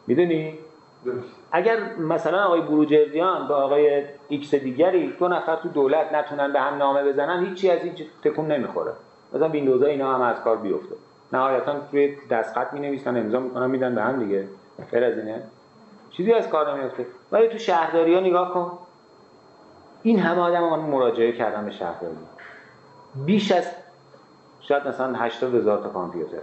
[0.07, 0.53] می‌دونی؟
[1.51, 6.78] اگر مثلا آقای بروجردیان با آقای X دیگری دو نفر تو دولت نتونن به هم
[6.78, 7.93] نامه بزنن هیچی از این
[8.24, 8.91] تکون نمی‌خوره.
[9.34, 10.95] مثلا ویندوز اینا هم از کار بیفته.
[11.34, 14.47] نهایتا توی دستخط می نویسن امضا می‌کنن میدن به هم دیگه.
[14.91, 15.43] غیر از اینه.
[16.11, 18.78] چیزی از کار نمیفته ولی تو شهرداری ها نگاه کن.
[20.03, 22.15] این همه آدم من مراجعه کردم به شهرداری.
[23.25, 23.63] بیش از
[24.61, 26.38] شاید مثلا 80 هزار تا کامپیوتر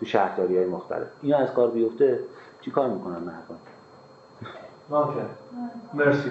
[0.00, 1.06] تو شهرداری های مختلف.
[1.22, 2.20] اینا از کار بیفته
[2.60, 3.58] چی کار می‌کنن مردم؟
[4.90, 5.20] اوکی
[5.94, 6.30] مرسی.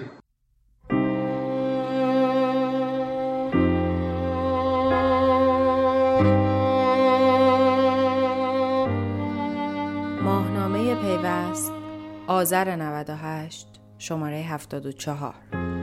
[12.27, 13.67] آذر 98
[13.97, 15.74] شماره 74